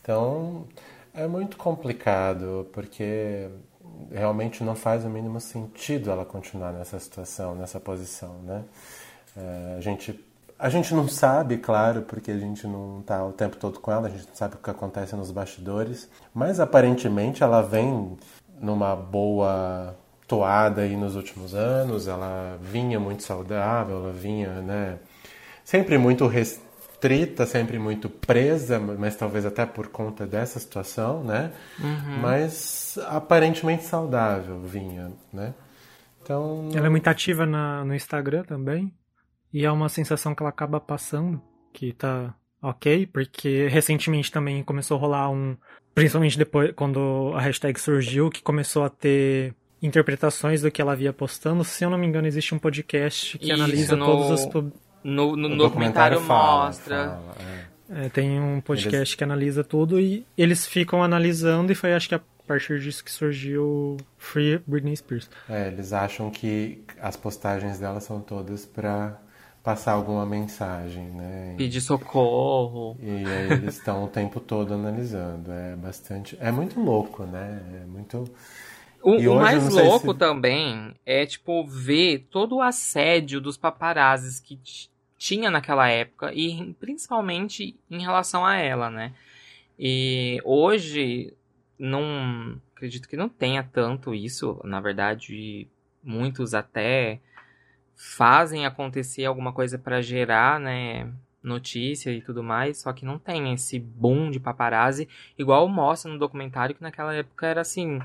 [0.00, 0.64] Então
[1.12, 3.48] é muito complicado, porque
[4.12, 8.62] realmente não faz o mínimo sentido ela continuar nessa situação, nessa posição, né?
[9.36, 10.24] É, a gente
[10.64, 14.06] a gente não sabe, claro, porque a gente não está o tempo todo com ela,
[14.06, 18.16] a gente não sabe o que acontece nos bastidores, mas aparentemente ela vem
[18.58, 19.94] numa boa
[20.26, 24.96] toada aí nos últimos anos, ela vinha muito saudável, ela vinha, né,
[25.62, 31.52] sempre muito restrita, sempre muito presa, mas talvez até por conta dessa situação, né?
[32.22, 35.52] Mas aparentemente saudável vinha, né?
[36.22, 38.90] Então, Ela é muito ativa na, no Instagram também.
[39.54, 41.40] E é uma sensação que ela acaba passando,
[41.72, 45.56] que tá ok, porque recentemente também começou a rolar um.
[45.94, 51.12] Principalmente depois, quando a hashtag surgiu, que começou a ter interpretações do que ela via
[51.12, 51.62] postando.
[51.62, 54.46] Se eu não me engano, existe um podcast que Isso, analisa no- todos os.
[54.46, 54.72] pub-
[55.04, 56.96] No, no o documentário, fala, mostra.
[57.10, 58.06] fala, é.
[58.06, 62.14] É, tem um podcast que analisa tudo e eles ficam analisando, e foi acho que
[62.14, 65.30] a partir disso que surgiu Free Britney Spears.
[65.48, 69.20] É, eles acham que as postagens dela são todas pra
[69.64, 71.54] passar alguma mensagem, né?
[71.56, 72.96] Pedir socorro.
[73.00, 75.50] E aí eles estão o tempo todo analisando.
[75.50, 76.36] É bastante.
[76.38, 77.62] É muito louco, né?
[77.82, 78.30] É muito.
[79.02, 84.60] O, o mais louco se- também é, tipo, ver todo o assédio dos paparazzis que
[85.18, 89.12] tinha naquela época e principalmente em relação a ela, né?
[89.78, 91.32] E hoje
[91.78, 95.66] não acredito que não tenha tanto isso, na verdade,
[96.02, 97.20] muitos até
[97.96, 101.08] fazem acontecer alguma coisa pra gerar, né,
[101.42, 106.18] notícia e tudo mais, só que não tem esse boom de paparazzi igual mostra no
[106.18, 108.00] documentário que naquela época era assim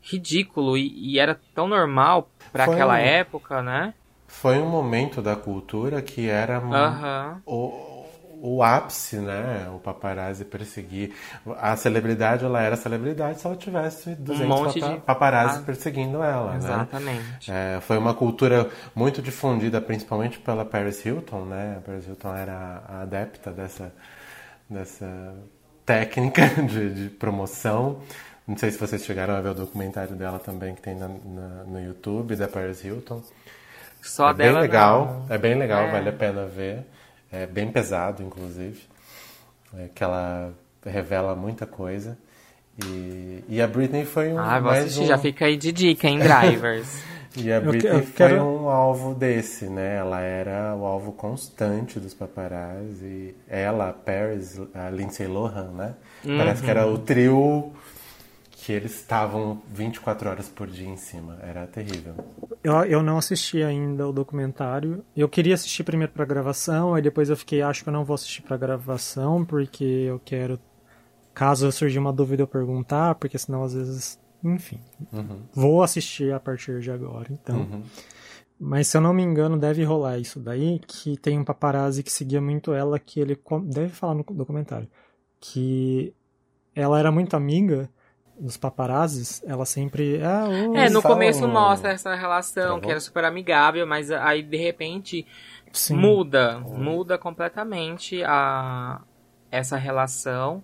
[0.00, 3.94] ridículo e, e era tão normal pra Foi aquela um- época, né?
[4.26, 7.42] Foi um momento da cultura que era Aham.
[7.44, 7.52] o,
[8.44, 9.70] o ápice, né?
[9.72, 11.14] O paparazzi perseguir.
[11.60, 16.20] A celebridade, ela era celebridade se ela tivesse 200 monte papa- de- paparazzi Ah, perseguindo
[16.22, 16.56] ela, né?
[16.58, 17.50] Exatamente.
[17.52, 21.76] É, foi uma cultura muito difundida, principalmente pela Paris Hilton, né?
[21.78, 23.92] A Paris Hilton era a adepta dessa,
[24.68, 25.34] dessa
[25.86, 28.00] técnica de, de promoção.
[28.46, 31.64] Não sei se vocês chegaram a ver o documentário dela também que tem na- na-
[31.64, 33.22] no YouTube, da Paris Hilton.
[34.02, 35.34] Só é bem dela legal, não.
[35.34, 35.90] é bem legal, É.
[35.92, 36.84] vale a pena ver.
[37.32, 38.80] É bem pesado, inclusive.
[39.78, 40.52] É que ela
[40.84, 42.18] revela muita coisa.
[42.84, 44.38] E, e a Britney foi um.
[44.38, 45.06] Ah, vou mais assistir, um...
[45.06, 47.02] já fica aí de dica, hein, Drivers.
[47.34, 49.96] E a Eu Britney que- foi quero- um alvo desse, né?
[49.96, 53.34] Ela era o alvo constante dos paparazzi.
[53.48, 55.94] Ela, a Paris, a Lindsay Lohan, né?
[56.36, 57.72] Parece que era o trio
[58.62, 61.36] que eles estavam 24 horas por dia em cima.
[61.42, 62.14] Era terrível.
[62.62, 65.04] Eu, eu não assisti ainda o documentário.
[65.16, 68.14] Eu queria assistir primeiro pra gravação, aí depois eu fiquei, acho que eu não vou
[68.14, 70.60] assistir pra gravação, porque eu quero,
[71.34, 74.20] caso surgir uma dúvida, eu perguntar, porque senão às vezes.
[74.44, 74.80] Enfim.
[75.52, 77.58] Vou assistir a partir de agora, então.
[77.58, 77.82] Uhum.
[78.60, 82.12] Mas se eu não me engano, deve rolar isso daí, que tem um paparazzi que
[82.12, 84.88] seguia muito ela, que ele deve falar no documentário,
[85.40, 86.14] que
[86.76, 87.90] ela era muito amiga
[88.42, 90.20] dos paparazzis, ela sempre...
[90.22, 92.80] Ah, ô, É, no começo mostra essa relação, Travou?
[92.80, 95.24] que era super amigável, mas aí de repente
[95.72, 95.94] sim.
[95.94, 99.00] muda, muda completamente a
[99.50, 100.62] essa relação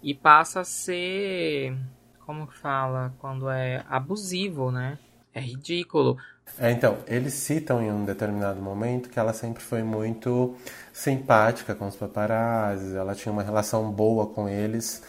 [0.00, 1.76] e passa a ser,
[2.24, 4.96] como que fala, quando é abusivo, né?
[5.34, 6.16] É ridículo.
[6.58, 10.56] É, então, eles citam em um determinado momento que ela sempre foi muito
[10.92, 15.02] simpática com os paparazzis, ela tinha uma relação boa com eles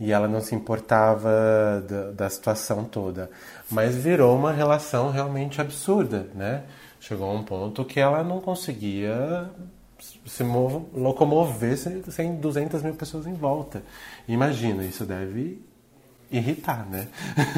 [0.00, 1.30] e ela não se importava
[1.86, 3.30] da, da situação toda.
[3.70, 6.64] Mas virou uma relação realmente absurda, né?
[6.98, 9.48] Chegou a um ponto que ela não conseguia
[10.26, 13.82] se mov- locomover sem, sem 200 mil pessoas em volta.
[14.26, 15.62] Imagina, isso deve
[16.30, 17.08] irritar, né?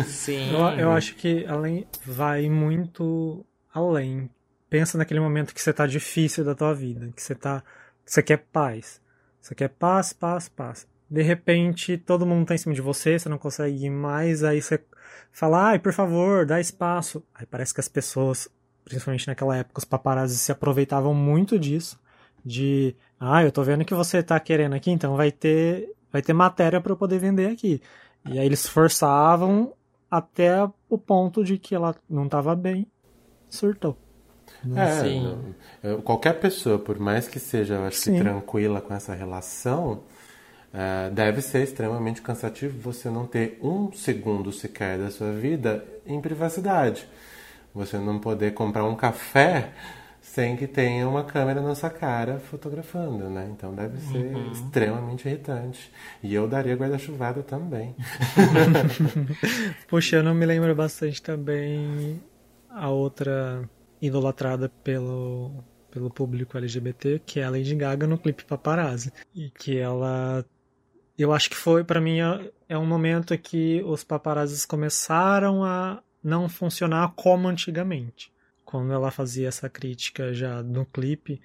[0.07, 0.51] Sim.
[0.51, 4.28] Eu, eu acho que além vai muito além.
[4.68, 7.62] Pensa naquele momento que você tá difícil da tua vida, que você tá,
[8.05, 9.01] você quer paz.
[9.40, 10.86] Você quer paz, paz, paz.
[11.12, 14.62] De repente, todo mundo tá em cima de você, você não consegue ir mais, aí
[14.62, 14.82] você
[15.30, 17.22] fala: "Ai, por favor, dá espaço".
[17.34, 18.48] Aí parece que as pessoas,
[18.82, 22.00] principalmente naquela época, os paparazzi se aproveitavam muito disso,
[22.42, 26.32] de: "Ah, eu tô vendo que você tá querendo aqui, então vai ter vai ter
[26.32, 27.82] matéria para eu poder vender aqui".
[28.26, 29.74] E aí eles forçavam
[30.10, 32.86] até o ponto de que ela não estava bem,
[33.50, 33.98] surtou.
[34.74, 38.12] É, não- eu- qualquer pessoa, por mais que seja, eu acho Sim.
[38.12, 40.04] que tranquila com essa relação,
[40.72, 46.20] eh, deve ser extremamente cansativo você não ter um segundo sequer da sua vida em
[46.20, 47.06] privacidade.
[47.74, 49.72] Você não poder comprar um café
[50.22, 53.50] sem que tenha uma câmera na sua cara fotografando, né?
[53.52, 55.90] Então deve ser extremamente irritante.
[56.22, 57.94] E eu daria guarda-chuvada também.
[59.88, 62.20] Puxando, me lembra bastante também
[62.70, 63.68] a outra
[64.00, 65.50] idolatrada pelo,
[65.90, 69.12] pelo público LGBT, que é a Lady Gaga no clipe Paparazzi.
[69.34, 70.44] E que ela.
[71.18, 76.02] Eu acho que foi, pra mim, é- é um momento que os paparazzis começaram a
[76.22, 78.32] não funcionar como antigamente.
[78.64, 81.40] Quando ela fazia essa crítica já no clipe,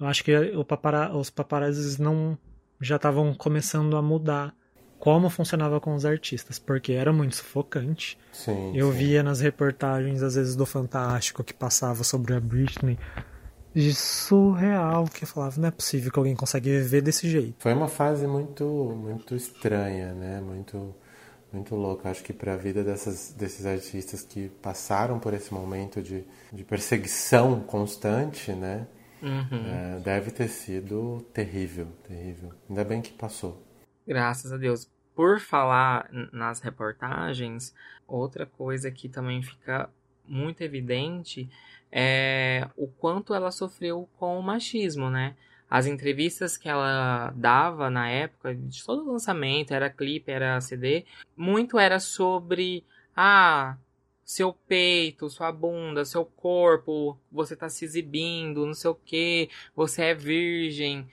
[0.00, 2.36] eu acho que o papara, os paparazzis não
[2.80, 4.54] já estavam começando a mudar
[4.98, 8.16] como funcionava com os artistas, porque era muito sufocante.
[8.32, 8.76] Sim.
[8.76, 8.98] Eu sim.
[8.98, 12.98] via nas reportagens, às vezes, do Fantástico, que passava sobre a Britney,
[13.74, 17.54] de surreal, que eu falava, não é possível que alguém consegue viver desse jeito.
[17.58, 20.40] Foi uma fase muito muito estranha, né?
[20.40, 20.94] Muito
[21.52, 22.10] muito louca.
[22.10, 26.64] Acho que para a vida dessas, desses artistas que passaram por esse momento de, de
[26.64, 28.86] perseguição constante, né?
[29.22, 29.66] Uhum.
[29.66, 32.52] É, deve ter sido terrível, terrível.
[32.68, 33.62] Ainda bem que passou.
[34.06, 34.90] Graças a Deus.
[35.14, 37.74] Por falar nas reportagens,
[38.08, 39.90] outra coisa que também fica
[40.26, 41.50] muito evidente
[41.92, 45.36] é o quanto ela sofreu com o machismo, né?
[45.68, 51.04] As entrevistas que ela dava na época, de todo o lançamento, era clipe, era CD,
[51.36, 52.84] muito era sobre
[53.16, 53.76] ah,
[54.24, 60.04] seu peito, sua bunda, seu corpo, você tá se exibindo, não sei o que, você
[60.04, 61.06] é virgem,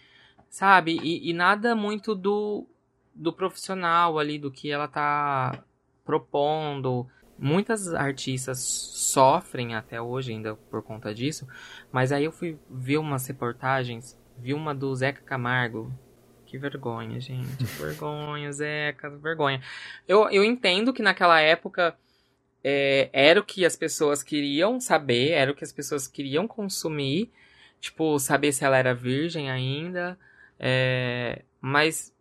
[0.49, 0.97] sabe?
[1.03, 2.65] E, e nada muito do,
[3.13, 5.63] do profissional ali, do que ela tá
[6.05, 7.07] propondo.
[7.41, 11.47] Muitas artistas sofrem até hoje ainda por conta disso,
[11.91, 15.91] mas aí eu fui ver umas reportagens, vi uma do Zeca Camargo.
[16.45, 17.63] Que vergonha, gente.
[17.79, 19.61] Vergonha, Zeca, vergonha.
[20.07, 21.95] Eu, eu entendo que naquela época
[22.63, 27.31] é, era o que as pessoas queriam saber, era o que as pessoas queriam consumir.
[27.79, 30.17] Tipo, saber se ela era virgem ainda.
[30.59, 32.13] É, mas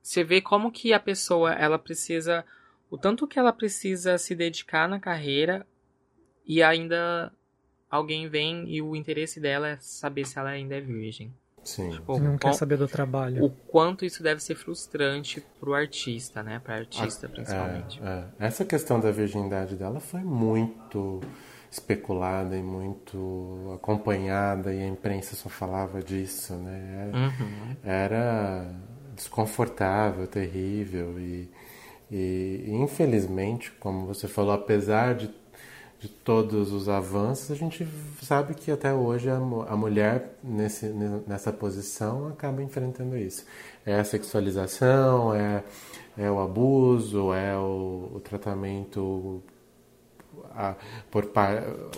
[0.00, 2.44] você vê como que a pessoa ela precisa
[2.94, 5.66] o tanto que ela precisa se dedicar na carreira
[6.46, 7.32] e ainda
[7.90, 11.34] alguém vem e o interesse dela é saber se ela ainda é virgem.
[11.64, 11.90] Sim.
[11.90, 13.44] Tipo, Não quer saber do trabalho.
[13.44, 16.60] o quanto isso deve ser frustrante pro artista, né?
[16.62, 18.00] Pra artista, principalmente.
[18.00, 18.46] É, é.
[18.46, 21.20] Essa questão da virgindade dela foi muito
[21.72, 27.10] especulada e muito acompanhada e a imprensa só falava disso, né?
[27.12, 27.76] Uhum.
[27.82, 28.70] Era
[29.16, 31.50] desconfortável, terrível e,
[32.10, 35.30] e infelizmente, como você falou, apesar de,
[36.00, 37.86] de todos os avanços, a gente
[38.22, 40.86] sabe que até hoje a, a mulher nesse,
[41.26, 43.46] nessa posição acaba enfrentando isso.
[43.86, 45.64] É a sexualização, é,
[46.18, 49.42] é o abuso, é o, o tratamento
[50.54, 50.74] a-
[51.10, 51.24] por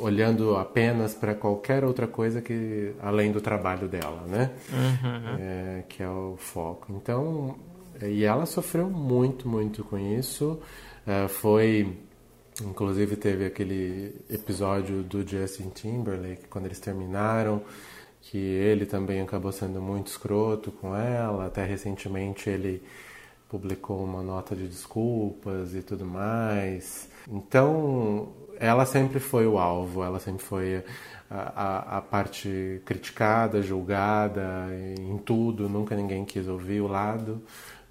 [0.01, 4.51] olhando apenas para qualquer outra coisa que além do trabalho dela, né?
[5.39, 6.93] É, que é o foco.
[6.93, 7.57] Então,
[8.03, 10.61] e ela sofreu muito, muito com isso.
[11.07, 11.97] É, foi,
[12.63, 17.63] inclusive, teve aquele episódio do Justin Timberlake quando eles terminaram,
[18.21, 21.47] que ele também acabou sendo muito escroto com ela.
[21.47, 22.83] Até recentemente ele
[23.49, 27.09] publicou uma nota de desculpas e tudo mais.
[27.29, 30.83] Então, ela sempre foi o alvo, ela sempre foi
[31.31, 34.69] a, a, a parte criticada, julgada
[34.99, 35.69] em tudo.
[35.69, 37.43] Nunca ninguém quis ouvir o lado,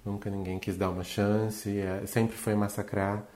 [0.06, 3.26] nunca ninguém quis dar uma chance, é, sempre foi massacrar.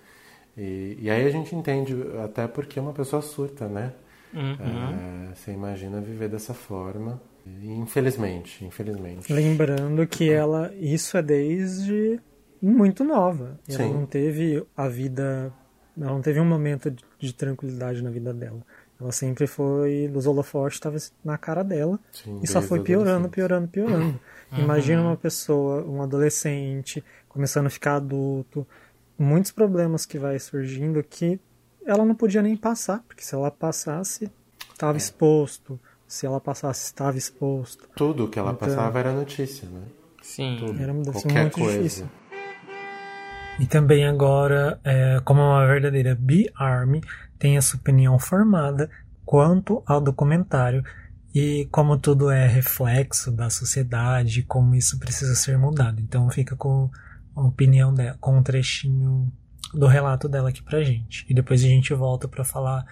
[0.56, 1.94] E, e aí a gente entende,
[2.24, 3.92] até porque uma pessoa surta, né?
[4.32, 7.20] É, você imagina viver dessa forma.
[7.62, 9.32] Infelizmente, infelizmente.
[9.32, 12.20] Lembrando que ela, isso é desde
[12.62, 13.58] muito nova.
[13.68, 13.94] Ela Sim.
[13.94, 15.52] não teve a vida,
[15.98, 18.60] ela não teve um momento de, de tranquilidade na vida dela.
[19.00, 23.26] Ela sempre foi, os holofotes estavam na cara dela Sim, e só foi a piorando,
[23.26, 23.68] adolescência.
[23.68, 24.20] piorando,
[24.51, 24.64] piorando.
[24.72, 28.66] Imagina uma pessoa, um adolescente, começando a ficar adulto,
[29.18, 31.40] muitos problemas que vai surgindo que
[31.86, 34.30] ela não podia nem passar, porque se ela passasse,
[34.72, 35.78] estava exposto.
[36.07, 37.88] Se ela passasse, estava exposto.
[37.94, 39.82] Tudo que ela Então- passava era notícia, né?
[40.22, 40.57] Sim.
[40.59, 40.82] Tudo.
[40.82, 41.76] Era Qualquer muito coisa.
[41.78, 42.09] difícil.
[43.61, 47.01] E também agora, é, como uma verdadeira B-Army,
[47.38, 48.90] tem a sua opinião formada
[49.24, 50.82] quanto ao documentário
[51.34, 56.00] e como tudo é reflexo da sociedade, como isso precisa ser mudado.
[56.00, 56.90] Então fica com
[57.34, 59.32] a opinião dela, com um trechinho
[59.72, 61.24] do relato dela aqui pra gente.
[61.28, 62.84] E depois a gente volta para falar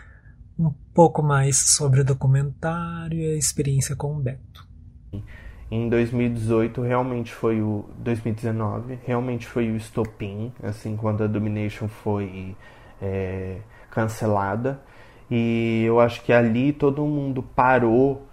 [0.59, 4.67] um pouco mais sobre o documentário e a experiência com o Beto.
[5.71, 12.57] Em 2018 realmente foi o 2019 realmente foi o estopim, assim quando a Domination foi
[13.03, 13.59] é,
[13.91, 14.81] cancelada
[15.31, 18.27] e eu acho que ali todo mundo parou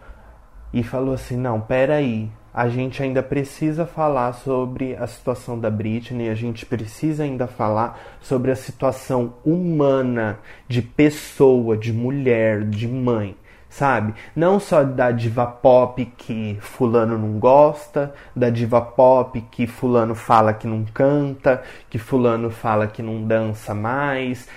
[0.75, 5.69] e falou assim não, pera aí, a gente ainda precisa falar sobre a situação da
[5.69, 12.89] Britney, a gente precisa ainda falar sobre a situação humana de pessoa, de mulher, de
[12.89, 13.37] mãe
[13.75, 14.13] sabe?
[14.33, 20.53] Não só da diva pop que fulano não gosta, da diva pop que fulano fala
[20.53, 24.47] que não canta, que fulano fala que não dança mais,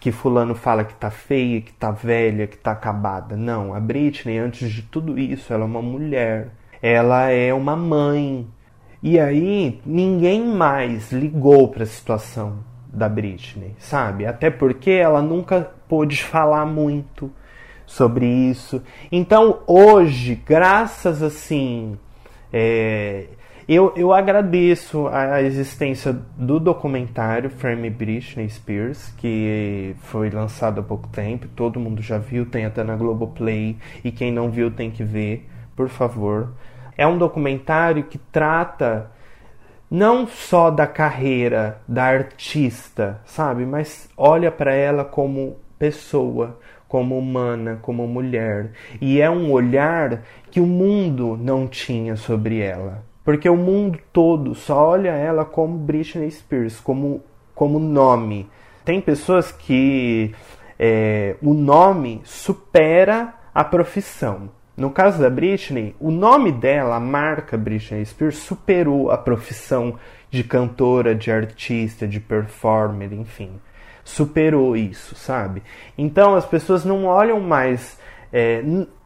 [0.00, 3.36] que fulano fala que tá feia, que tá velha, que tá acabada.
[3.36, 6.48] Não, a Britney, antes de tudo isso, ela é uma mulher.
[6.80, 8.46] Ela é uma mãe.
[9.02, 12.58] E aí, ninguém mais ligou para a situação
[12.92, 14.26] da Britney, sabe?
[14.26, 17.30] Até porque ela nunca pôde falar muito
[17.86, 18.82] sobre isso.
[19.10, 21.98] Então hoje, graças assim,
[22.52, 23.26] é,
[23.68, 31.08] eu, eu agradeço a, existência do documentário Frame Britney Spears, que foi lançado há pouco
[31.08, 35.04] tempo, todo mundo já viu, tem até na Globoplay, e quem não viu tem que
[35.04, 36.52] ver, por favor.
[36.96, 39.10] É um documentário que trata
[39.90, 46.58] não só da carreira da artista, sabe, mas olha para ela como pessoa,
[46.88, 48.72] como humana, como mulher.
[49.00, 53.02] E é um olhar que o mundo não tinha sobre ela.
[53.24, 57.22] Porque o mundo todo só olha ela como Britney Spears, como,
[57.54, 58.48] como nome.
[58.84, 60.34] Tem pessoas que
[60.78, 64.50] é, o nome supera a profissão.
[64.76, 69.98] No caso da Britney, o nome dela, a marca Britney Spears, superou a profissão
[70.30, 73.60] de cantora, de artista, de performer, enfim
[74.04, 75.62] superou isso, sabe?
[75.96, 77.98] Então as pessoas não olham mais.
[78.32, 78.62] é,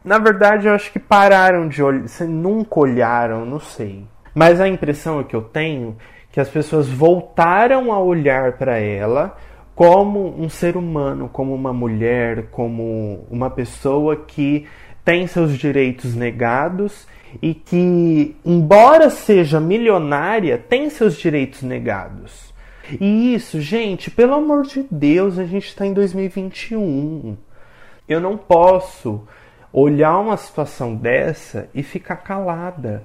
[0.07, 4.05] na verdade, eu acho que pararam de olhar, nunca olharam, não sei.
[4.33, 9.35] Mas a impressão que eu tenho é que as pessoas voltaram a olhar para ela
[9.75, 14.65] como um ser humano, como uma mulher, como uma pessoa que
[15.03, 17.05] tem seus direitos negados
[17.41, 22.53] e que, embora seja milionária, tem seus direitos negados.
[23.01, 27.35] E isso, gente, pelo amor de Deus, a gente está em 2021.
[28.07, 29.27] Eu não posso
[29.71, 33.03] olhar uma situação dessa e ficar calada.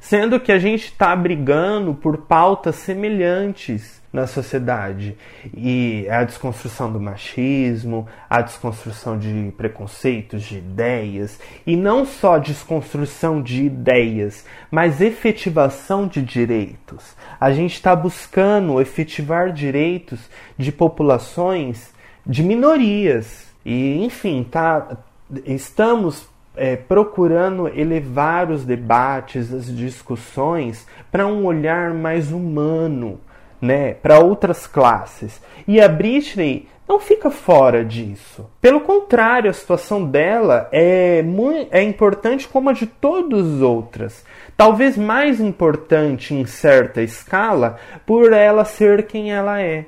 [0.00, 5.16] Sendo que a gente está brigando por pautas semelhantes na sociedade.
[5.56, 11.40] E a desconstrução do machismo, a desconstrução de preconceitos, de ideias.
[11.66, 17.16] E não só desconstrução de ideias, mas efetivação de direitos.
[17.40, 20.20] A gente está buscando efetivar direitos
[20.58, 21.92] de populações,
[22.26, 23.46] de minorias.
[23.64, 24.98] E, enfim, tá,
[25.44, 33.20] estamos é, procurando elevar os debates, as discussões para um olhar mais humano,
[33.60, 35.40] né, para outras classes.
[35.66, 38.50] E a Britney não fica fora disso.
[38.60, 44.24] Pelo contrário, a situação dela é, muito, é importante como a de todas as outras.
[44.56, 49.86] Talvez mais importante em certa escala por ela ser quem ela é.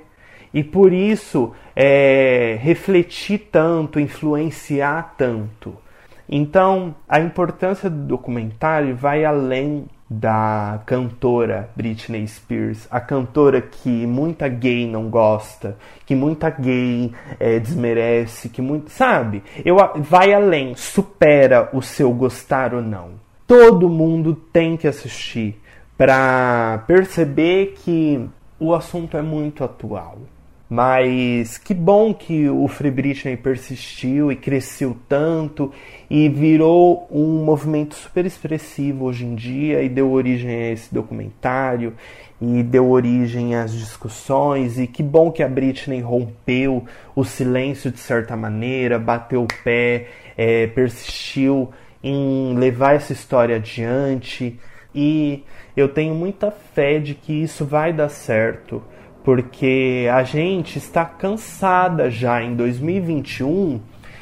[0.53, 5.77] E por isso é, refletir tanto, influenciar tanto.
[6.29, 14.49] Então, a importância do documentário vai além da cantora Britney Spears, a cantora que muita
[14.49, 15.77] gay não gosta,
[16.07, 19.43] que muita gay é, desmerece, que muito, sabe?
[19.65, 23.13] Eu vai além, supera o seu gostar ou não.
[23.47, 25.61] Todo mundo tem que assistir
[25.97, 28.29] para perceber que
[28.59, 30.19] o assunto é muito atual.
[30.75, 35.73] Mas que bom que o Free Britney persistiu e cresceu tanto
[36.11, 41.95] e virou um movimento super expressivo hoje em dia e deu origem a esse documentário
[42.41, 44.77] e deu origem às discussões.
[44.77, 46.85] E que bom que a Britney rompeu
[47.15, 51.71] o silêncio de certa maneira, bateu o pé, é, persistiu
[52.03, 54.59] em levar essa história adiante.
[54.93, 55.45] E
[55.77, 58.83] eu tenho muita fé de que isso vai dar certo
[59.25, 63.81] porque a gente está cansada já em 2021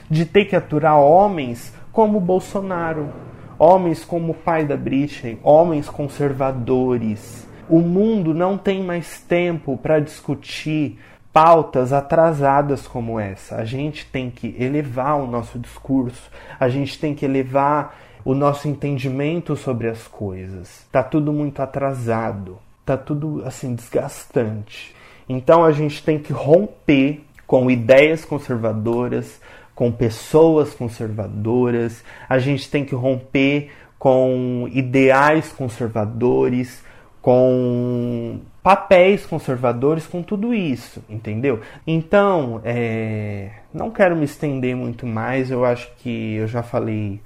[0.09, 3.13] de ter que aturar homens como Bolsonaro,
[3.59, 7.49] homens como o pai da Britney, homens conservadores.
[7.69, 11.01] O mundo não tem mais tempo para discutir
[11.33, 13.57] pautas atrasadas como essa.
[13.57, 16.31] A gente tem que elevar o nosso discurso,
[16.61, 20.87] a gente tem que elevar o nosso entendimento sobre as coisas.
[20.93, 24.92] Tá tudo muito atrasado tá tudo assim desgastante.
[25.29, 29.41] Então a gente tem que romper com ideias conservadoras,
[29.75, 36.83] com pessoas conservadoras, a gente tem que romper com ideais conservadores,
[37.21, 41.61] com papéis conservadores, com tudo isso, entendeu?
[41.87, 43.51] Então, é...
[43.73, 47.21] não quero me estender muito mais, eu acho que eu já falei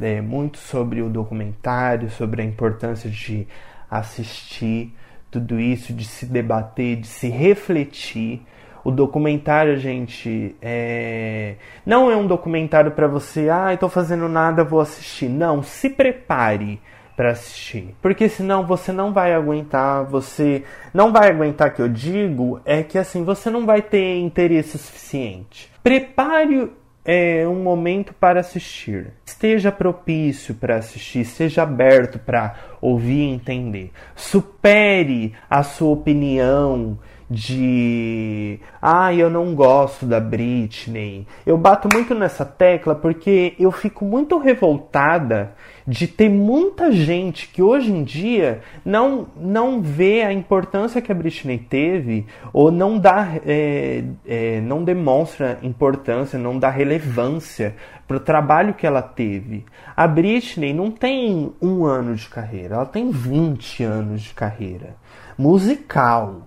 [0.00, 3.46] é, muito sobre o documentário, sobre a importância de
[3.90, 4.94] assistir
[5.34, 8.40] tudo isso, de se debater, de se refletir.
[8.84, 11.56] O documentário, gente, é...
[11.84, 15.28] não é um documentário para você, ah, estou fazendo nada, vou assistir.
[15.28, 16.80] Não, se prepare
[17.16, 20.04] para assistir, porque senão você não vai aguentar.
[20.04, 21.72] Você não vai aguentar.
[21.72, 25.70] Que eu digo é que assim você não vai ter interesse suficiente.
[25.82, 26.70] Prepare
[27.04, 29.12] é um momento para assistir.
[29.26, 33.92] Esteja propício para assistir, esteja aberto para ouvir e entender.
[34.16, 36.98] Supere a sua opinião
[37.28, 41.26] de ah, eu não gosto da Britney.
[41.44, 45.54] Eu bato muito nessa tecla porque eu fico muito revoltada
[45.86, 51.14] de ter muita gente que hoje em dia não, não vê a importância que a
[51.14, 57.76] Britney teve ou não dá é, é, não demonstra importância, não dá relevância
[58.08, 59.64] para o trabalho que ela teve.
[59.94, 64.96] A Britney não tem um ano de carreira, ela tem 20 anos de carreira
[65.36, 66.42] musical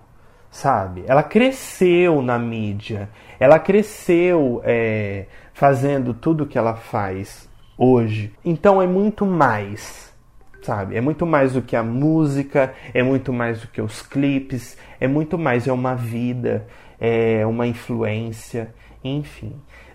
[0.50, 1.04] sabe?
[1.06, 3.08] Ela cresceu na mídia,
[3.38, 7.47] ela cresceu é, fazendo tudo que ela faz
[7.78, 8.32] hoje.
[8.44, 10.12] Então é muito mais,
[10.62, 10.96] sabe?
[10.96, 15.06] É muito mais do que a música, é muito mais do que os clipes, é
[15.06, 16.66] muito mais, é uma vida,
[17.00, 18.74] é uma influência,
[19.04, 19.54] enfim.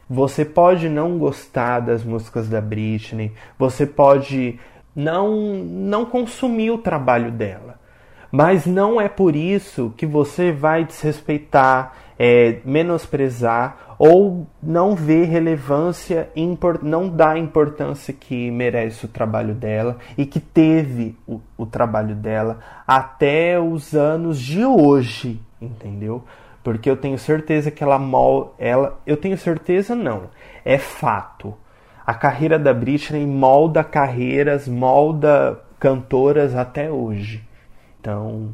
[0.10, 4.60] Você pode não gostar das músicas da Britney, você pode
[4.96, 7.80] não não consumir o trabalho dela.
[8.32, 16.30] Mas não é por isso que você vai desrespeitar, é, menosprezar ou não ver relevância,
[16.82, 22.16] não dar a importância que merece o trabalho dela e que teve o, o trabalho
[22.16, 26.24] dela até os anos de hoje, entendeu?
[26.64, 30.30] Porque eu tenho certeza que ela mal, ela, eu tenho certeza não,
[30.64, 31.54] é fato.
[32.06, 37.44] A carreira da Britney molda carreiras, molda cantoras até hoje.
[38.00, 38.54] Então,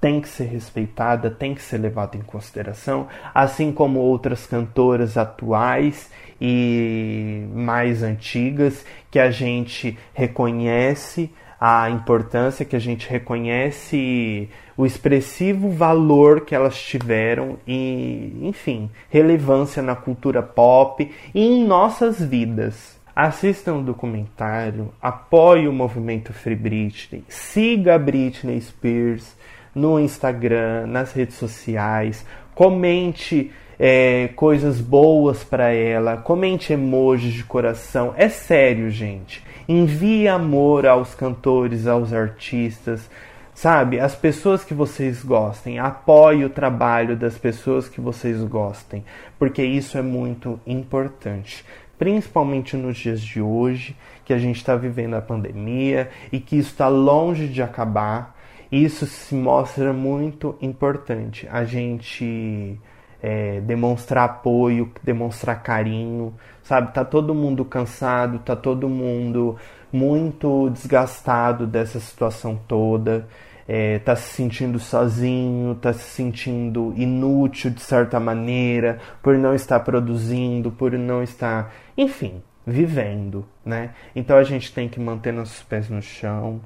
[0.00, 6.10] tem que ser respeitada, tem que ser levada em consideração, assim como outras cantoras atuais
[6.40, 11.30] e mais antigas que a gente reconhece
[11.60, 19.82] a importância, que a gente reconhece o expressivo valor que elas tiveram e, enfim, relevância
[19.82, 22.96] na cultura pop e em nossas vidas.
[23.14, 29.36] Assista um documentário, apoie o movimento Free Britney, siga a Britney Spears
[29.78, 38.12] no Instagram, nas redes sociais, comente é, coisas boas para ela, comente emojis de coração.
[38.16, 39.44] É sério, gente.
[39.68, 43.08] Envie amor aos cantores, aos artistas,
[43.54, 44.00] sabe?
[44.00, 45.78] As pessoas que vocês gostem.
[45.78, 49.04] Apoie o trabalho das pessoas que vocês gostem,
[49.38, 51.64] porque isso é muito importante.
[51.98, 56.70] Principalmente nos dias de hoje, que a gente está vivendo a pandemia e que isso
[56.70, 58.37] está longe de acabar.
[58.70, 61.48] Isso se mostra muito importante.
[61.50, 62.78] A gente
[63.22, 66.92] é, demonstrar apoio, demonstrar carinho, sabe?
[66.92, 69.56] Tá todo mundo cansado, tá todo mundo
[69.92, 73.26] muito desgastado dessa situação toda,
[73.66, 79.80] é, tá se sentindo sozinho, tá se sentindo inútil de certa maneira, por não estar
[79.80, 83.90] produzindo, por não estar, enfim, vivendo, né?
[84.14, 86.60] Então a gente tem que manter nossos pés no chão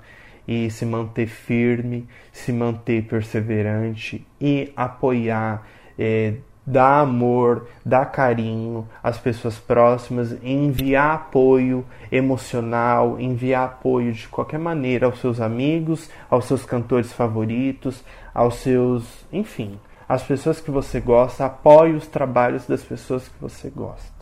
[0.47, 5.67] e se manter firme, se manter perseverante e apoiar
[5.99, 6.35] é,
[6.67, 15.07] dar amor, dar carinho às pessoas próximas, enviar apoio emocional, enviar apoio de qualquer maneira
[15.07, 19.79] aos seus amigos, aos seus cantores favoritos, aos seus, enfim,
[20.09, 24.13] as pessoas que você gosta, apoie os trabalhos das pessoas que você gosta.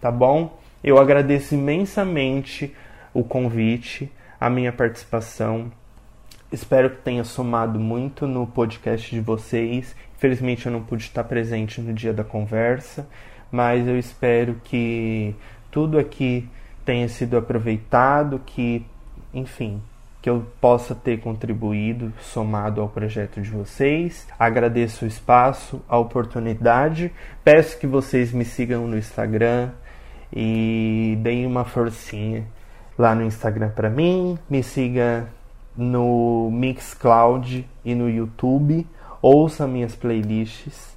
[0.00, 0.58] Tá bom?
[0.82, 2.74] Eu agradeço imensamente
[3.14, 4.12] o convite,
[4.44, 5.70] a minha participação.
[6.50, 9.94] Espero que tenha somado muito no podcast de vocês
[10.24, 13.06] Infelizmente eu não pude estar presente no dia da conversa,
[13.52, 15.34] mas eu espero que
[15.70, 16.48] tudo aqui
[16.82, 18.86] tenha sido aproveitado, que,
[19.34, 19.82] enfim,
[20.22, 24.26] que eu possa ter contribuído, somado ao projeto de vocês.
[24.38, 27.12] Agradeço o espaço, a oportunidade.
[27.44, 29.72] Peço que vocês me sigam no Instagram
[30.32, 32.46] e deem uma forcinha
[32.98, 34.38] lá no Instagram para mim.
[34.48, 35.28] Me siga
[35.76, 38.86] no Mixcloud e no YouTube
[39.24, 40.94] ouça minhas playlists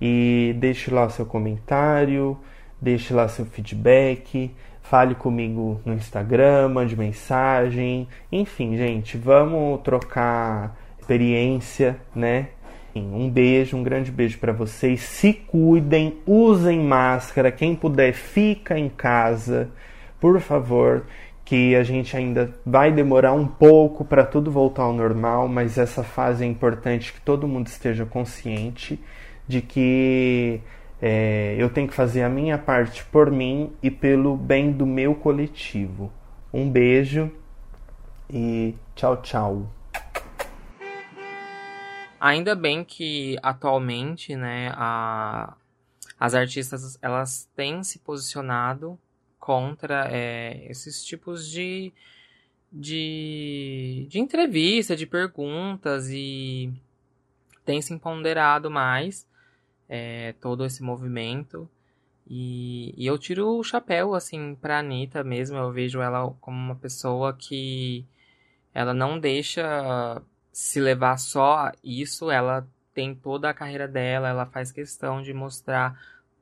[0.00, 2.38] e deixe lá seu comentário,
[2.80, 11.96] deixe lá seu feedback, fale comigo no Instagram, mande mensagem, enfim, gente, vamos trocar experiência,
[12.14, 12.50] né?
[12.94, 15.02] Um beijo, um grande beijo para vocês.
[15.02, 17.52] Se cuidem, usem máscara.
[17.52, 19.68] Quem puder, fica em casa,
[20.18, 21.04] por favor
[21.46, 26.02] que a gente ainda vai demorar um pouco para tudo voltar ao normal, mas essa
[26.02, 29.00] fase é importante que todo mundo esteja consciente
[29.46, 30.60] de que
[31.00, 35.14] é, eu tenho que fazer a minha parte por mim e pelo bem do meu
[35.14, 36.12] coletivo.
[36.52, 37.30] Um beijo
[38.28, 39.70] e tchau, tchau.
[42.18, 45.54] Ainda bem que atualmente, né, a,
[46.18, 48.98] as artistas elas têm se posicionado
[49.46, 51.92] contra é, esses tipos de,
[52.72, 56.72] de, de entrevista, de perguntas e
[57.64, 59.24] tem se empoderado mais
[59.88, 61.70] é, todo esse movimento.
[62.26, 65.56] E, e, eu tiro o chapéu, assim, pra Anitta mesmo.
[65.56, 68.04] Eu vejo ela como uma pessoa que
[68.74, 70.20] ela não deixa
[70.50, 72.32] se levar só isso.
[72.32, 75.96] Ela tem toda a carreira dela, ela faz questão de mostrar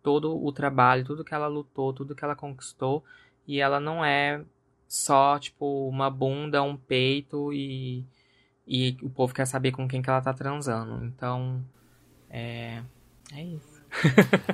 [0.05, 3.03] todo o trabalho, tudo que ela lutou, tudo que ela conquistou.
[3.49, 4.43] E ela não é
[4.87, 8.05] só, tipo, uma bunda, um peito e,
[8.67, 11.05] e o povo quer saber com quem que ela tá transando.
[11.07, 11.65] Então,
[12.29, 12.83] é,
[13.33, 13.83] é isso.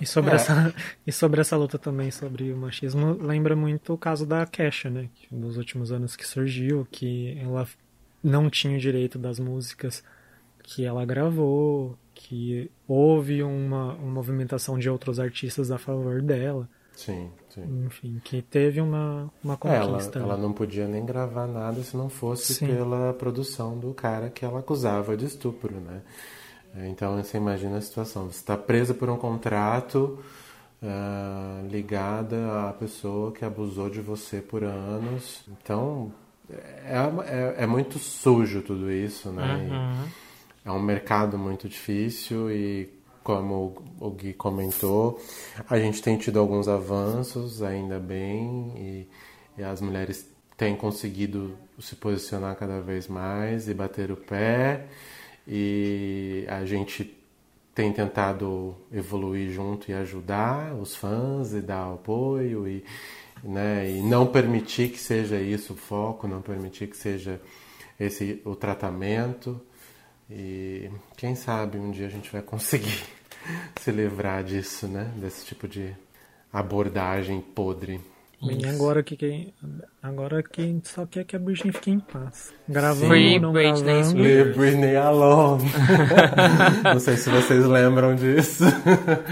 [0.00, 0.34] e, sobre é.
[0.36, 0.74] essa,
[1.04, 5.08] e sobre essa luta também sobre o machismo, lembra muito o caso da Kesha, né?
[5.14, 7.66] Que nos últimos anos que surgiu, que ela
[8.22, 10.04] não tinha o direito das músicas
[10.62, 16.68] que ela gravou, que houve uma, uma movimentação de outros artistas a favor dela.
[16.94, 17.62] Sim, sim.
[17.86, 20.18] Enfim, que teve uma, uma conquista.
[20.18, 22.66] Ela, ela não podia nem gravar nada se não fosse sim.
[22.66, 26.02] pela produção do cara que ela acusava de estupro, né?
[26.88, 28.26] Então você imagina a situação.
[28.26, 30.18] Você está presa por um contrato
[30.82, 35.42] uh, ligada à pessoa que abusou de você por anos.
[35.48, 36.12] Então
[36.84, 39.56] é, é, é muito sujo tudo isso, né?
[39.56, 40.04] Uhum.
[40.04, 40.29] E,
[40.64, 45.20] é um mercado muito difícil e como o Gui comentou,
[45.68, 49.08] a gente tem tido alguns avanços, ainda bem, e,
[49.60, 54.86] e as mulheres têm conseguido se posicionar cada vez mais e bater o pé,
[55.46, 57.16] e a gente
[57.74, 62.84] tem tentado evoluir junto e ajudar os fãs e dar apoio e,
[63.42, 67.40] né, e não permitir que seja isso o foco, não permitir que seja
[67.98, 69.60] esse o tratamento.
[70.30, 73.02] E quem sabe um dia a gente vai conseguir
[73.80, 75.10] se livrar disso, né?
[75.16, 75.94] Desse tipo de
[76.52, 78.00] abordagem podre.
[78.42, 79.52] Bem, agora que quem
[80.02, 82.54] agora quem só quer que a Britney fique em paz.
[82.66, 84.22] Gravando Free ou não Britney gravando.
[84.22, 85.70] Leave Britney alone.
[86.82, 88.64] Não sei se vocês lembram disso.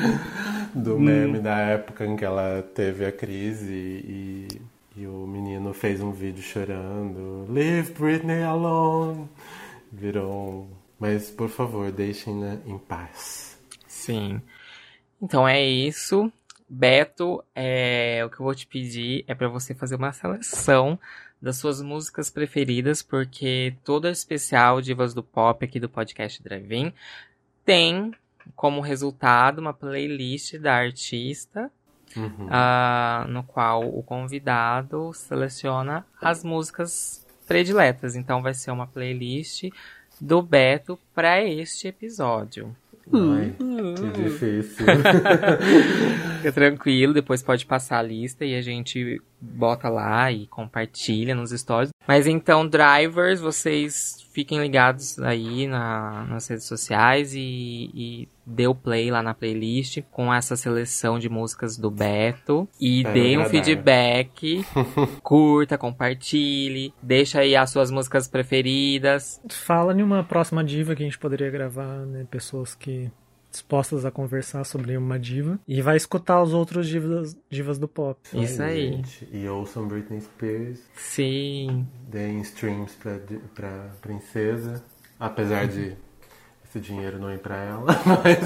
[0.75, 4.49] Do meme da época em que ela teve a crise e,
[4.95, 7.47] e o menino fez um vídeo chorando.
[7.51, 9.27] Leave Britney alone.
[9.91, 10.69] Virou.
[10.99, 13.59] Mas por favor, deixem-na em paz.
[13.87, 14.41] Sim.
[15.21, 16.33] Então é isso.
[16.69, 20.99] Beto, é, o que eu vou te pedir é pra você fazer uma seleção
[21.41, 26.93] das suas músicas preferidas, porque todo especial Divas do Pop aqui do podcast Drive-In
[27.65, 28.13] tem
[28.57, 31.71] como resultado uma playlist da artista,
[32.17, 32.49] Uhum.
[32.51, 38.17] ah, no qual o convidado seleciona as músicas prediletas.
[38.17, 39.65] Então vai ser uma playlist
[40.21, 42.75] do Beto para este episódio.
[43.13, 43.55] Ai,
[43.97, 44.87] que difícil.
[46.37, 51.51] Fica tranquilo, depois pode passar a lista e a gente bota lá e compartilha nos
[51.51, 51.91] stories.
[52.07, 58.75] Mas então, drivers, vocês fiquem ligados aí na- nas redes sociais e, e dê o
[58.75, 62.69] play lá na playlist com essa seleção de músicas do Beto.
[62.81, 64.65] E Espero dê um feedback,
[65.25, 69.41] curta, compartilhe, deixa aí as suas músicas preferidas.
[69.49, 72.25] Fala em uma próxima diva que a gente poderia gravar, né?
[72.31, 73.11] Pessoas que
[73.51, 78.21] dispostas a conversar sobre uma diva e vai escutar os outros divas, divas do pop.
[78.35, 78.93] Isso aí.
[78.93, 79.29] gente.
[79.33, 80.81] E ouçam Britney Spears.
[80.95, 81.87] Sim.
[82.09, 83.19] Deem streams pra,
[83.55, 84.85] pra princesa.
[85.19, 85.97] Apesar de
[86.69, 87.87] esse dinheiro não ir pra ela.
[88.05, 88.39] Mas,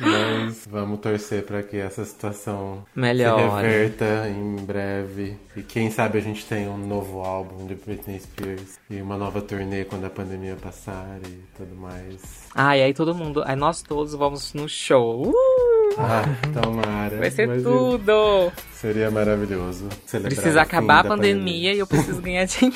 [0.00, 3.38] mas vamos torcer pra que essa situação Melhor.
[3.38, 5.36] se reverta em breve.
[5.56, 8.78] E quem sabe a gente tem um novo álbum de Britney Spears.
[8.90, 12.48] E uma nova turnê quando a pandemia passar e tudo mais.
[12.54, 15.28] Ah, e aí todo mundo, aí nós todos vamos no show.
[15.28, 15.73] Uh!
[15.98, 17.16] Ah, tomara.
[17.18, 17.70] Vai ser Imagina.
[17.70, 18.52] tudo!
[18.72, 19.88] Seria maravilhoso.
[20.22, 22.74] Precisa acabar a da pandemia, e eu preciso ganhar dinheiro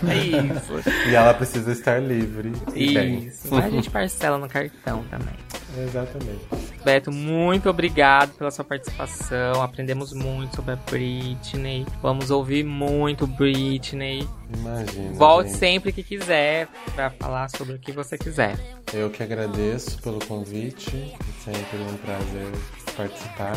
[0.00, 0.90] pra isso.
[1.08, 2.52] E ela precisa estar livre.
[2.74, 3.48] Isso.
[3.50, 5.34] Mas a gente parcela no cartão também.
[5.78, 6.64] Exatamente.
[6.84, 9.62] Beto, muito obrigado pela sua participação.
[9.62, 11.86] Aprendemos muito sobre a Britney.
[12.02, 14.28] Vamos ouvir muito Britney.
[14.54, 15.12] Imagina.
[15.14, 15.58] Volte gente.
[15.58, 18.56] sempre que quiser pra falar sobre o que você quiser.
[18.92, 21.14] Eu que agradeço pelo convite.
[21.42, 22.52] Sempre um prazer
[22.96, 23.56] participar.